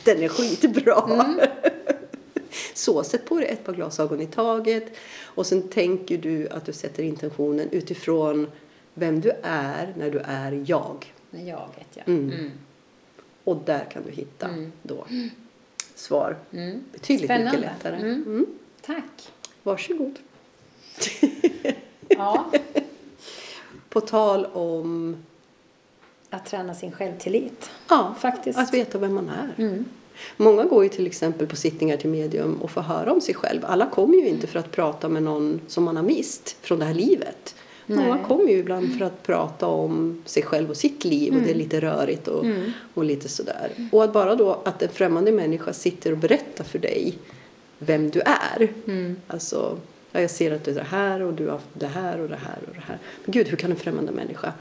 [0.04, 1.26] Den är skitbra.
[2.74, 4.84] Så sätt på dig ett par glasögon i taget
[5.22, 8.46] och sen tänker du att du sätter intentionen utifrån
[8.94, 11.12] vem du är när du är jag.
[11.30, 12.02] Jaget, ja.
[12.06, 12.32] Mm.
[12.32, 12.50] Mm.
[13.44, 14.72] Och där kan du hitta Mm.
[14.82, 15.06] då
[15.94, 16.36] svar.
[16.52, 16.80] Mm.
[16.92, 17.58] Betydligt Spännande.
[17.58, 17.96] mycket lättare.
[17.96, 18.22] Mm.
[18.26, 18.46] Mm.
[18.80, 19.32] Tack.
[19.62, 20.18] Varsågod.
[22.08, 22.50] Ja,
[23.88, 25.16] På tal om
[26.30, 27.70] att träna sin självtillit.
[27.88, 28.58] ja, Faktiskt.
[28.58, 29.62] att veta vem man är.
[29.64, 29.84] Mm.
[30.36, 33.64] Många går ju till exempel på sittningar till medium och får höra om sig själv.
[33.64, 36.84] Alla kommer ju inte för att prata med någon som man har mist från det
[36.84, 37.54] här livet.
[37.96, 38.24] Nej.
[38.26, 41.54] kommer ju ibland för att prata om sig själv och sitt liv och det är
[41.54, 42.72] lite rörigt och, Mm.
[42.94, 43.70] och lite sådär.
[43.92, 47.18] Och att bara då att en främmande människa sitter och berättar för dig
[47.78, 48.68] vem du är.
[48.86, 49.16] Mm.
[49.26, 49.78] Alltså,
[50.12, 52.38] ja, jag ser att du är det här och du har det här och det
[52.44, 52.98] här och det här.
[53.24, 54.52] Men gud, hur kan en främmande människa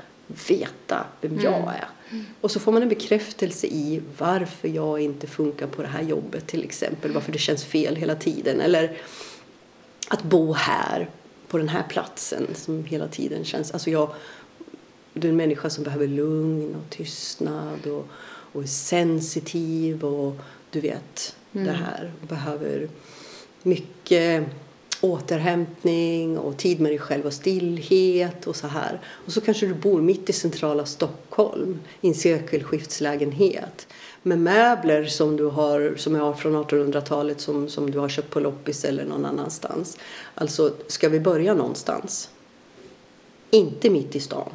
[0.47, 1.87] veta vem jag är?
[2.41, 6.47] Och så får man en bekräftelse i varför jag inte funkar på det här jobbet
[6.47, 7.11] till exempel.
[7.11, 8.61] Varför det känns fel hela tiden.
[8.61, 8.97] Eller
[10.09, 11.09] att bo här,
[11.47, 13.71] på den här platsen som hela tiden känns...
[13.71, 14.09] Alltså jag,
[15.13, 18.07] du är en människa som behöver lugn och tystnad och,
[18.51, 20.35] och är sensitiv och
[20.71, 22.11] du vet det här.
[22.21, 22.89] Och behöver
[23.63, 24.43] mycket
[25.01, 29.01] återhämtning och tid med dig själv och stillhet och så här.
[29.05, 33.87] Och så kanske du bor mitt i centrala Stockholm i en sekelskiftslägenhet
[34.27, 38.29] med möbler som du har som jag har från 1800-talet som, som du har köpt
[38.29, 39.97] på loppis eller någon annanstans.
[40.35, 42.29] Alltså, ska vi börja någonstans?
[43.49, 44.49] Inte mitt i stan.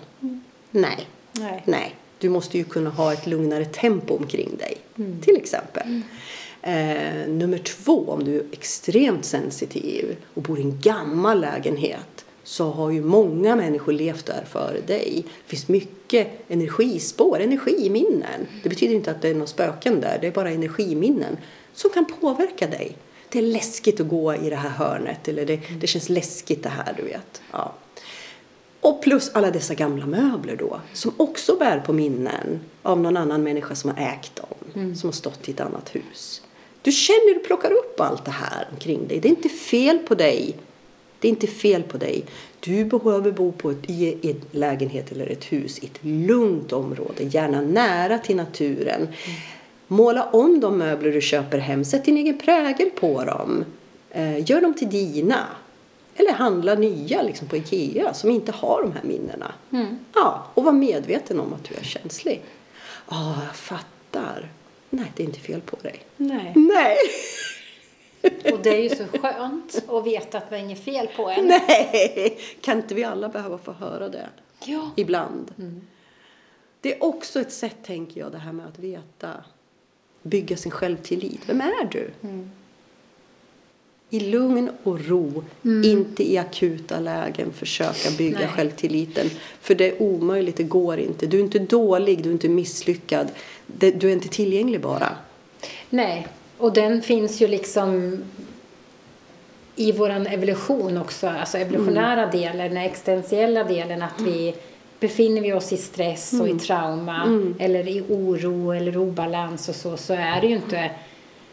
[0.70, 1.08] Nej.
[1.32, 1.62] Nej.
[1.66, 4.78] Nej, du måste ju kunna ha ett lugnare tempo omkring dig.
[5.22, 6.00] Till exempel.
[6.62, 12.70] Eh, nummer två, om du är extremt sensitiv och bor i en gammal lägenhet så
[12.70, 15.24] har ju många människor levt där före dig.
[15.24, 18.46] Det finns mycket energispår, energiminnen.
[18.62, 21.36] Det betyder inte att det är några spöken där, det är bara energiminnen
[21.74, 22.96] som kan påverka dig.
[23.28, 26.68] Det är läskigt att gå i det här hörnet eller det, det känns läskigt det
[26.68, 27.42] här, du vet.
[27.52, 27.74] Ja.
[28.80, 33.42] Och plus alla dessa gamla möbler då, som också bär på minnen av någon annan
[33.42, 36.42] människa som har ägt dem, som har stått i ett annat hus.
[36.82, 39.20] Du känner och plockar upp allt det här omkring dig.
[39.20, 40.56] Det är inte fel på dig.
[41.22, 42.24] Det är inte fel på dig.
[42.60, 47.24] Du behöver bo på ett, i en lägenhet eller ett hus i ett lugnt område,
[47.24, 49.08] gärna nära till naturen.
[49.86, 53.64] Måla om de möbler du köper hem, sätt din egen prägel på dem.
[54.10, 55.46] Eh, gör dem till dina.
[56.14, 59.52] Eller handla nya liksom på Ikea som inte har de här minnena.
[59.72, 59.98] Mm.
[60.14, 62.42] Ja, och var medveten om att du är känslig.
[63.10, 64.48] Ja, jag fattar.
[64.90, 66.00] Nej, det är inte fel på dig.
[66.16, 66.52] Nej.
[66.54, 66.96] Nej,
[68.52, 71.46] Och det är ju så skönt att veta att det är inget fel på en.
[71.46, 72.38] nej.
[72.60, 74.28] Kan inte vi alla behöva få höra det
[74.64, 74.90] Ja.
[74.96, 75.54] ibland?
[76.80, 79.30] Det är också ett sätt, tänker jag, det här med att veta.
[80.22, 81.40] Bygga sin självtillit.
[81.46, 82.10] Vem är du?
[84.10, 88.48] I lugn och ro, inte i akuta lägen försöka bygga Nej.
[88.48, 89.30] självtilliten.
[89.60, 91.26] För det är omöjligt, det går inte.
[91.26, 93.30] Du är inte dålig, du är inte misslyckad.
[93.76, 95.16] Du är inte tillgänglig bara.
[95.90, 96.26] Nej,
[96.62, 98.18] och den finns ju liksom
[99.76, 104.54] i våran evolution också, alltså evolutionära delen, den existentiella delen, att vi
[105.00, 107.22] befinner vi oss i stress och i trauma
[107.58, 110.90] eller i oro eller obalans och så, så är det ju inte,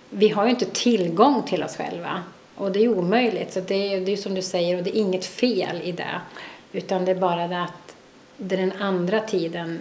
[0.10, 2.24] vi har ju inte tillgång till oss själva.
[2.56, 5.02] Och det är omöjligt, så det är det är som du säger, och det är
[5.02, 6.22] inget fel i det.
[6.72, 7.96] Utan det är bara det att
[8.38, 9.80] det är den andra tiden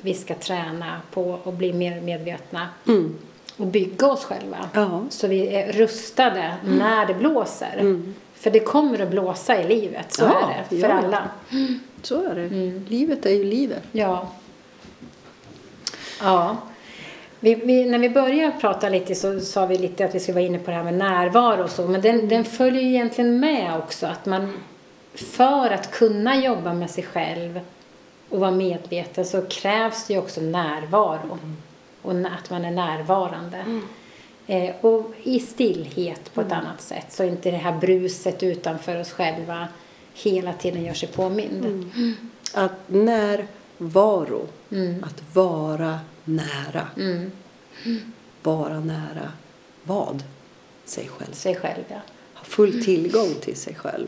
[0.00, 3.18] vi ska träna på och bli mer medvetna Mm.
[3.60, 4.68] Och bygga oss själva.
[4.72, 5.02] Ja.
[5.10, 8.02] Så vi är rustade när det blåser.
[8.34, 10.94] För det kommer att blåsa i livet, så Ja, är det för ja.
[10.94, 11.28] alla.
[12.02, 12.48] Så är det.
[12.90, 13.82] Livet är ju livet.
[13.92, 14.28] Ja.
[16.22, 16.56] Ja.
[17.40, 20.44] Vi, vi, när vi började prata lite så sa vi lite att vi skulle vara
[20.44, 21.86] inne på det här med närvaro och så.
[21.86, 24.06] Men den, den följer ju egentligen med också.
[24.06, 24.52] Att man
[25.14, 27.60] för att kunna jobba med sig själv
[28.28, 31.38] och vara medveten så krävs det ju också närvaro.
[32.02, 33.80] Och att man är närvarande.
[34.46, 39.12] Eh, och i stillhet på ett annat sätt så inte det här bruset utanför oss
[39.12, 39.68] själva
[40.14, 41.90] hela tiden gör sig påmind.
[42.54, 44.46] Att närvaro,
[45.02, 46.86] att vara nära.
[48.42, 49.32] Vara nära
[49.82, 50.22] vad?
[50.84, 51.32] Sig själv.
[51.32, 52.00] Sig själv, ja.
[52.34, 54.06] Ha full tillgång till sig själv.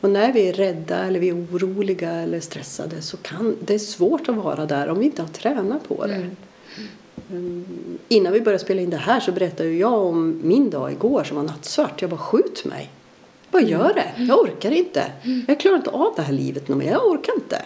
[0.00, 3.78] Och när vi är rädda eller vi är oroliga eller stressade så kan det är
[3.78, 6.14] svårt att vara där om vi inte har tränat på det.
[6.14, 6.36] Mm.
[7.30, 7.64] Mm.
[8.08, 11.36] Innan vi började spela in det här så berättade jag om min dag igår som
[11.36, 12.02] var nattsvart.
[12.02, 12.90] Jag bara skjut mig.
[13.50, 14.24] Bara gör det.
[14.24, 15.04] Jag orkar inte.
[15.48, 16.90] Jag klarar inte av det här livet mer.
[16.92, 17.62] Jag orkar inte.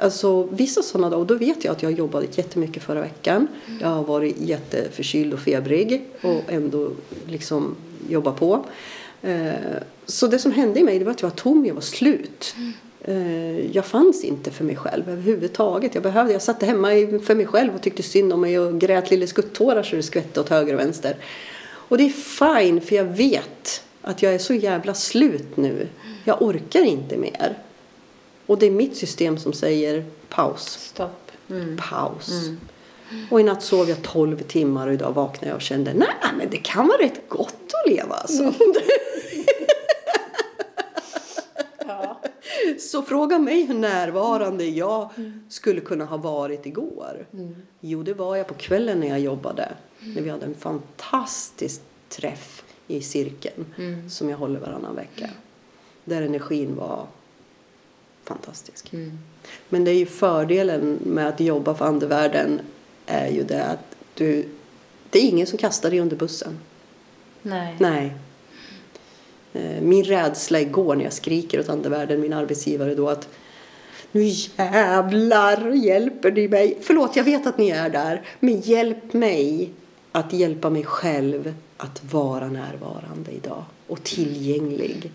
[0.00, 3.48] Alltså vissa sådana dagar, och då vet jag att jag jobbade jättemycket förra veckan.
[3.80, 6.90] Jag har varit jätteförkyld och febrig och ändå
[7.26, 7.74] liksom
[8.08, 8.64] jobba på.
[9.22, 9.52] Eh,
[10.06, 12.54] så det som hände i mig det var att jag var tom, jag var slut.
[13.04, 15.94] Eh, Jag fanns inte för mig själv överhuvudtaget.
[15.94, 16.88] Jag, behövde, jag satt hemma
[17.24, 20.40] för mig själv och tyckte synd om mig och grät lilla skuttårar så det skvätte
[20.40, 21.16] åt höger och vänster.
[21.64, 22.10] Och det är
[22.58, 25.88] fine för jag vet att jag är så jävla slut nu.
[26.24, 27.58] Jag orkar inte mer.
[28.46, 31.30] Och det är mitt system som säger paus, Stopp.
[31.50, 31.76] Mm.
[31.76, 32.30] paus.
[33.30, 36.50] Och i natt sov jag 12 timmar och idag vaknade jag och kände nej men
[36.50, 38.42] det kan vara rätt gott att leva alltså.
[38.42, 38.52] Ja.
[42.78, 45.10] Så fråga mig hur närvarande jag
[45.48, 47.26] skulle kunna ha varit igår.
[47.80, 49.68] Jo, det var jag på kvällen när jag jobbade.
[50.00, 53.64] När vi hade en fantastisk träff i cirkeln
[54.10, 55.30] som jag håller varannan vecka.
[56.04, 57.06] Där energin var
[58.24, 58.92] fantastisk.
[59.68, 62.60] Men det är ju fördelen med att jobba för andevärlden
[63.06, 64.48] är ju det att du,
[65.10, 66.58] det är ingen som kastar dig under bussen.
[67.42, 67.76] Nej.
[67.80, 68.12] Nej.
[69.52, 73.28] Eh, Min rädsla igår när jag skriker åt andevärlden, min arbetsgivare då att
[74.12, 76.78] nu jävlar hjälper ni mig.
[76.80, 78.22] Förlåt, jag vet att ni är där.
[78.40, 79.70] Men hjälp mig
[80.12, 85.10] att hjälpa mig själv att vara närvarande idag och tillgänglig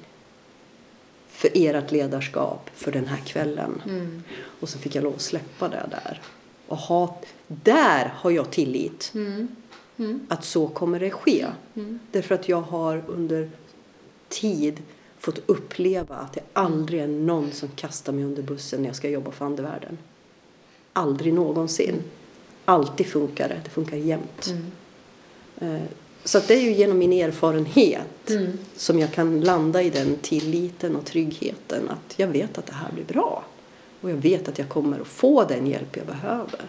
[1.29, 3.81] för ert ledarskap för den här kvällen.
[4.59, 6.21] Och så fick jag lov att släppa det där.
[6.67, 7.17] Och ha,
[7.47, 9.13] där har jag tillit.
[10.27, 11.45] Att så kommer det ske.
[12.11, 13.49] Därför att jag har under
[14.30, 14.82] tid
[15.19, 19.09] fått uppleva att det aldrig är någon som kastar mig under bussen när jag ska
[19.09, 19.97] jobba för andevärlden.
[20.93, 21.95] Aldrig någonsin.
[22.65, 23.61] Alltid funkar det.
[23.63, 24.53] Det funkar jämt.
[25.57, 25.82] Eh,
[26.23, 28.32] Så det är ju genom min erfarenhet
[28.75, 32.91] som jag kan landa i den tilliten och tryggheten att jag vet att det här
[32.93, 33.43] blir bra.
[34.01, 36.61] Och jag vet att jag kommer att få den hjälp jag behöver.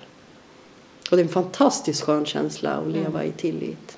[1.11, 3.98] Och det är en fantastiskt skön känsla att leva i tillit.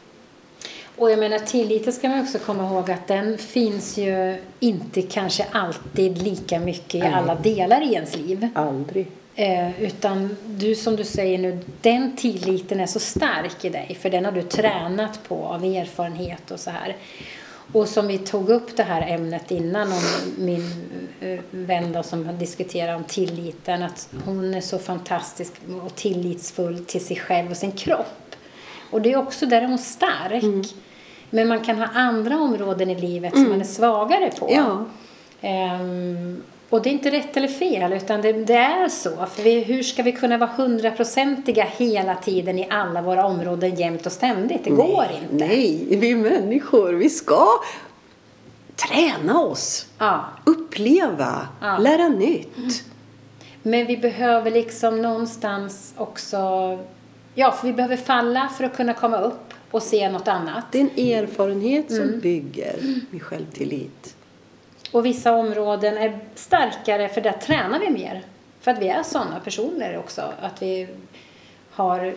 [1.01, 5.47] Och jag menar tilliten ska man också komma ihåg att den finns ju inte kanske
[5.53, 8.49] alltid lika mycket i alla delar i ens liv.
[8.55, 9.07] Aldrig.
[9.35, 14.11] Eh, utan du som du säger nu, den tilliten är så stark i dig för
[14.11, 16.97] den har du tränat på av erfarenhet och så här.
[17.73, 20.03] Och som vi tog upp det här ämnet innan om
[20.39, 20.73] min
[21.21, 25.53] eh, vän då som diskuterade om tilliten, att hon är så fantastisk
[25.85, 28.37] och tillitsfull till sig själv och sin kropp.
[28.91, 30.75] Och det är också där är hon stark.
[31.31, 34.49] Men man kan ha andra områden i livet som man är svagare på.
[34.51, 34.85] Ja.
[35.41, 39.27] Ehm, och det är inte rätt eller fel, utan det, det är så.
[39.27, 44.07] För vi, hur ska vi kunna vara hundraprocentiga hela tiden i alla våra områden jämt
[44.07, 44.65] och ständigt?
[44.65, 45.45] Det går inte.
[45.47, 46.93] Nej, vi är människor.
[46.93, 47.47] Vi ska
[48.77, 49.87] träna oss.
[49.99, 50.25] Ja.
[50.45, 51.49] Uppleva.
[51.61, 51.79] Ja.
[51.79, 52.85] Lära nytt.
[53.63, 56.39] Men vi behöver liksom någonstans också...
[57.35, 60.65] Ja, för vi behöver falla för att kunna komma upp och se något annat.
[60.73, 62.21] Det är en erfarenhet som Mm.
[62.21, 62.77] bygger
[63.11, 64.17] med självtillit.
[64.93, 68.23] Och vissa områden är starkare för där tränar vi mer.
[68.61, 70.23] För att vi är sådana personer också.
[70.41, 70.87] Att vi
[71.71, 72.15] har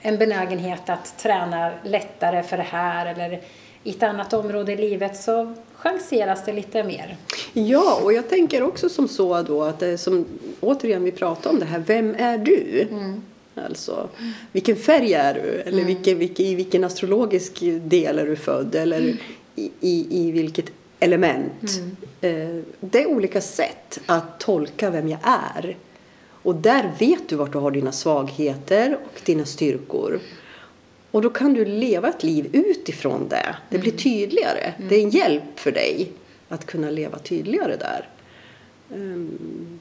[0.00, 3.40] en benägenhet att träna lättare för det här eller
[3.84, 7.16] i ett annat område i livet så chanseras det lite mer.
[7.52, 10.24] Ja, och jag tänker också som så då att det är som
[10.60, 12.86] återigen vi pratar om det här, vem är du?
[13.66, 14.08] Alltså,
[14.52, 15.40] vilken färg är du?
[15.60, 18.74] Eller vilken, vilken, i vilken astrologisk del är du född?
[18.74, 19.16] Eller
[19.56, 20.66] i, i, i vilket
[21.00, 21.80] element?
[22.20, 25.76] Eh, det är olika sätt att tolka vem jag är.
[26.42, 30.20] Och där vet du vart du har dina svagheter och dina styrkor.
[31.10, 33.56] Och då kan du leva ett liv utifrån det.
[33.70, 34.72] Det blir tydligare.
[34.88, 36.12] Det är en hjälp för dig
[36.48, 38.08] att kunna leva tydligare där.
[38.94, 39.78] Ehm,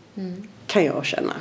[0.67, 1.33] Kan jag känna.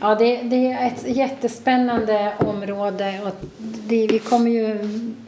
[0.00, 4.78] Ja, det, det är ett jättespännande område och det, vi kommer ju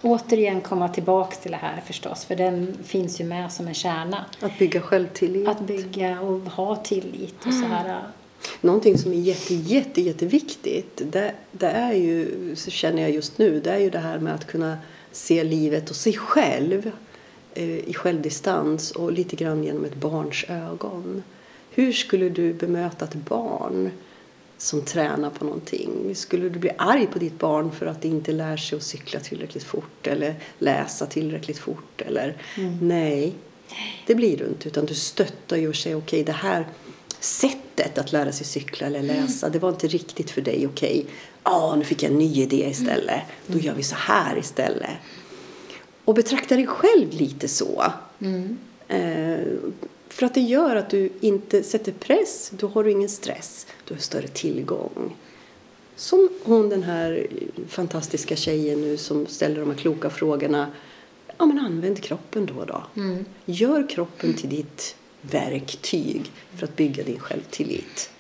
[0.02, 4.24] återigen komma tillbaks till det här förstås för den finns ju med som en kärna.
[4.40, 5.48] Att bygga självtillit.
[5.48, 8.02] Att bygga och ha tillit och så här.
[8.60, 13.60] Någonting som är jätte, jätte, jätteviktigt, det, det är ju, så känner jag just nu,
[13.60, 14.76] det är ju det här med att kunna
[15.12, 16.90] se livet och sig själv
[17.54, 21.22] eh, i självdistans och lite grann genom ett barns ögon.
[21.70, 23.90] Hur skulle du bemöta ett barn
[24.62, 26.14] som tränar på någonting?
[26.14, 29.20] Skulle du bli arg på ditt barn för att det inte lär sig att cykla
[29.20, 32.00] tillräckligt fort eller läsa tillräckligt fort?
[32.00, 32.36] Eller,
[32.80, 33.34] Nej,
[34.06, 34.68] det blir du inte.
[34.68, 36.66] Utan du stöttar ju och säger okej, okay, det här
[37.20, 40.66] sättet att lära sig cykla eller läsa, det var inte riktigt för dig.
[40.66, 41.14] Okej, okay.
[41.42, 43.20] ah, nu fick jag en ny idé istället.
[43.46, 44.96] Då gör vi så här istället.
[46.04, 47.92] Och betrakta dig själv lite så.
[48.20, 48.58] Mm.
[48.88, 49.38] Eh,
[50.12, 53.94] för att det gör att du inte sätter press, då har du ingen stress, du
[53.94, 55.16] har större tillgång.
[55.96, 57.26] Som hon den här
[57.68, 60.72] fantastiska tjejen nu som ställer de här kloka frågorna.
[61.38, 62.84] Ja men använd kroppen då då.
[62.96, 63.24] Mm.
[63.44, 68.10] Gör kroppen till ditt verktyg för att bygga din självtillit.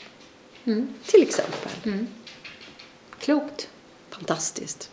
[0.64, 0.88] Mm.
[1.06, 1.72] Till exempel.
[1.84, 2.06] Mm.
[3.18, 3.68] Klokt.
[4.10, 4.90] Fantastiskt.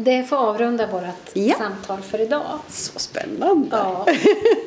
[0.00, 1.54] Det får avrunda vårt Ja.
[1.58, 2.58] samtal för idag.
[2.68, 3.68] Så spännande.
[3.70, 4.06] Ja.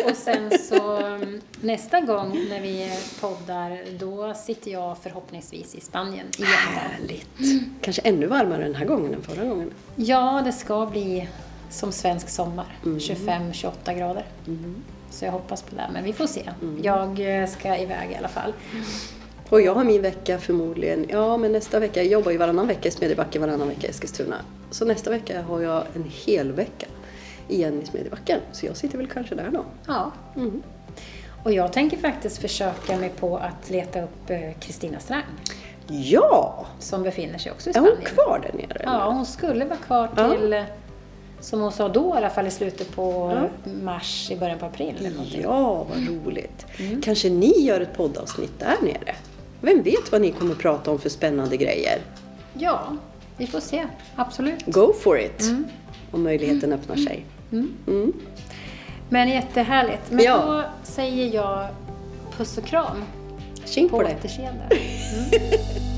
[0.09, 6.25] Och sen så mm, nästa gång när vi poddar, då sitter jag förhoppningsvis i Spanien
[6.37, 6.49] igen.
[6.51, 7.27] Härligt.
[7.81, 9.71] Kanske ännu varmare den här gången än förra gången.
[9.95, 11.27] Ja, det ska bli
[11.69, 12.77] som svensk sommar.
[12.83, 14.25] 25-28 grader.
[15.09, 16.49] Så jag hoppas på det, men vi får se.
[16.81, 18.53] Jag eh, ska iväg i alla fall.
[19.51, 22.87] Och jag har min vecka förmodligen, ja men nästa vecka, jag jobbar ju varannan vecka
[22.89, 24.35] i Smedjebacken, varannan vecka i Eskilstuna.
[24.71, 26.85] Så nästa vecka har jag en hel vecka
[27.47, 28.39] igen i Smedjebacken.
[28.51, 29.65] Så jag sitter väl kanske där då.
[29.87, 30.11] Ja.
[30.35, 30.63] Mm.
[31.43, 35.23] Och jag tänker faktiskt försöka mig på att leta upp eh, Kristina Strang,
[35.87, 36.65] Ja!
[36.79, 38.05] som befinner sig också i Är hon Spanien.
[38.15, 38.81] kvar där nere?
[38.85, 40.29] Ja, hon skulle vara kvar Ja.
[40.35, 40.63] till, eh,
[41.39, 43.31] som hon sa då i alla fall, i slutet på
[43.65, 43.71] Ja.
[43.83, 45.41] mars, i början på april eller någonting.
[45.41, 46.65] Ja, vad roligt.
[47.03, 49.15] Kanske ni gör ett poddavsnitt där nere?
[49.61, 51.99] Vem vet vad ni kommer prata om för spännande grejer?
[52.53, 52.97] Ja,
[53.37, 53.85] vi får se.
[54.15, 54.65] Absolut.
[54.65, 55.51] Go for it!
[56.11, 57.25] Om möjligheten öppnar sig.
[57.51, 57.73] Mm.
[57.87, 58.13] Mm.
[59.09, 60.01] Men jättehärligt.
[60.11, 60.37] Men Ja.
[60.45, 61.67] då säger jag
[62.37, 63.03] puss och kram.
[63.65, 64.69] Tjing på På.
[64.71, 65.90] Mm.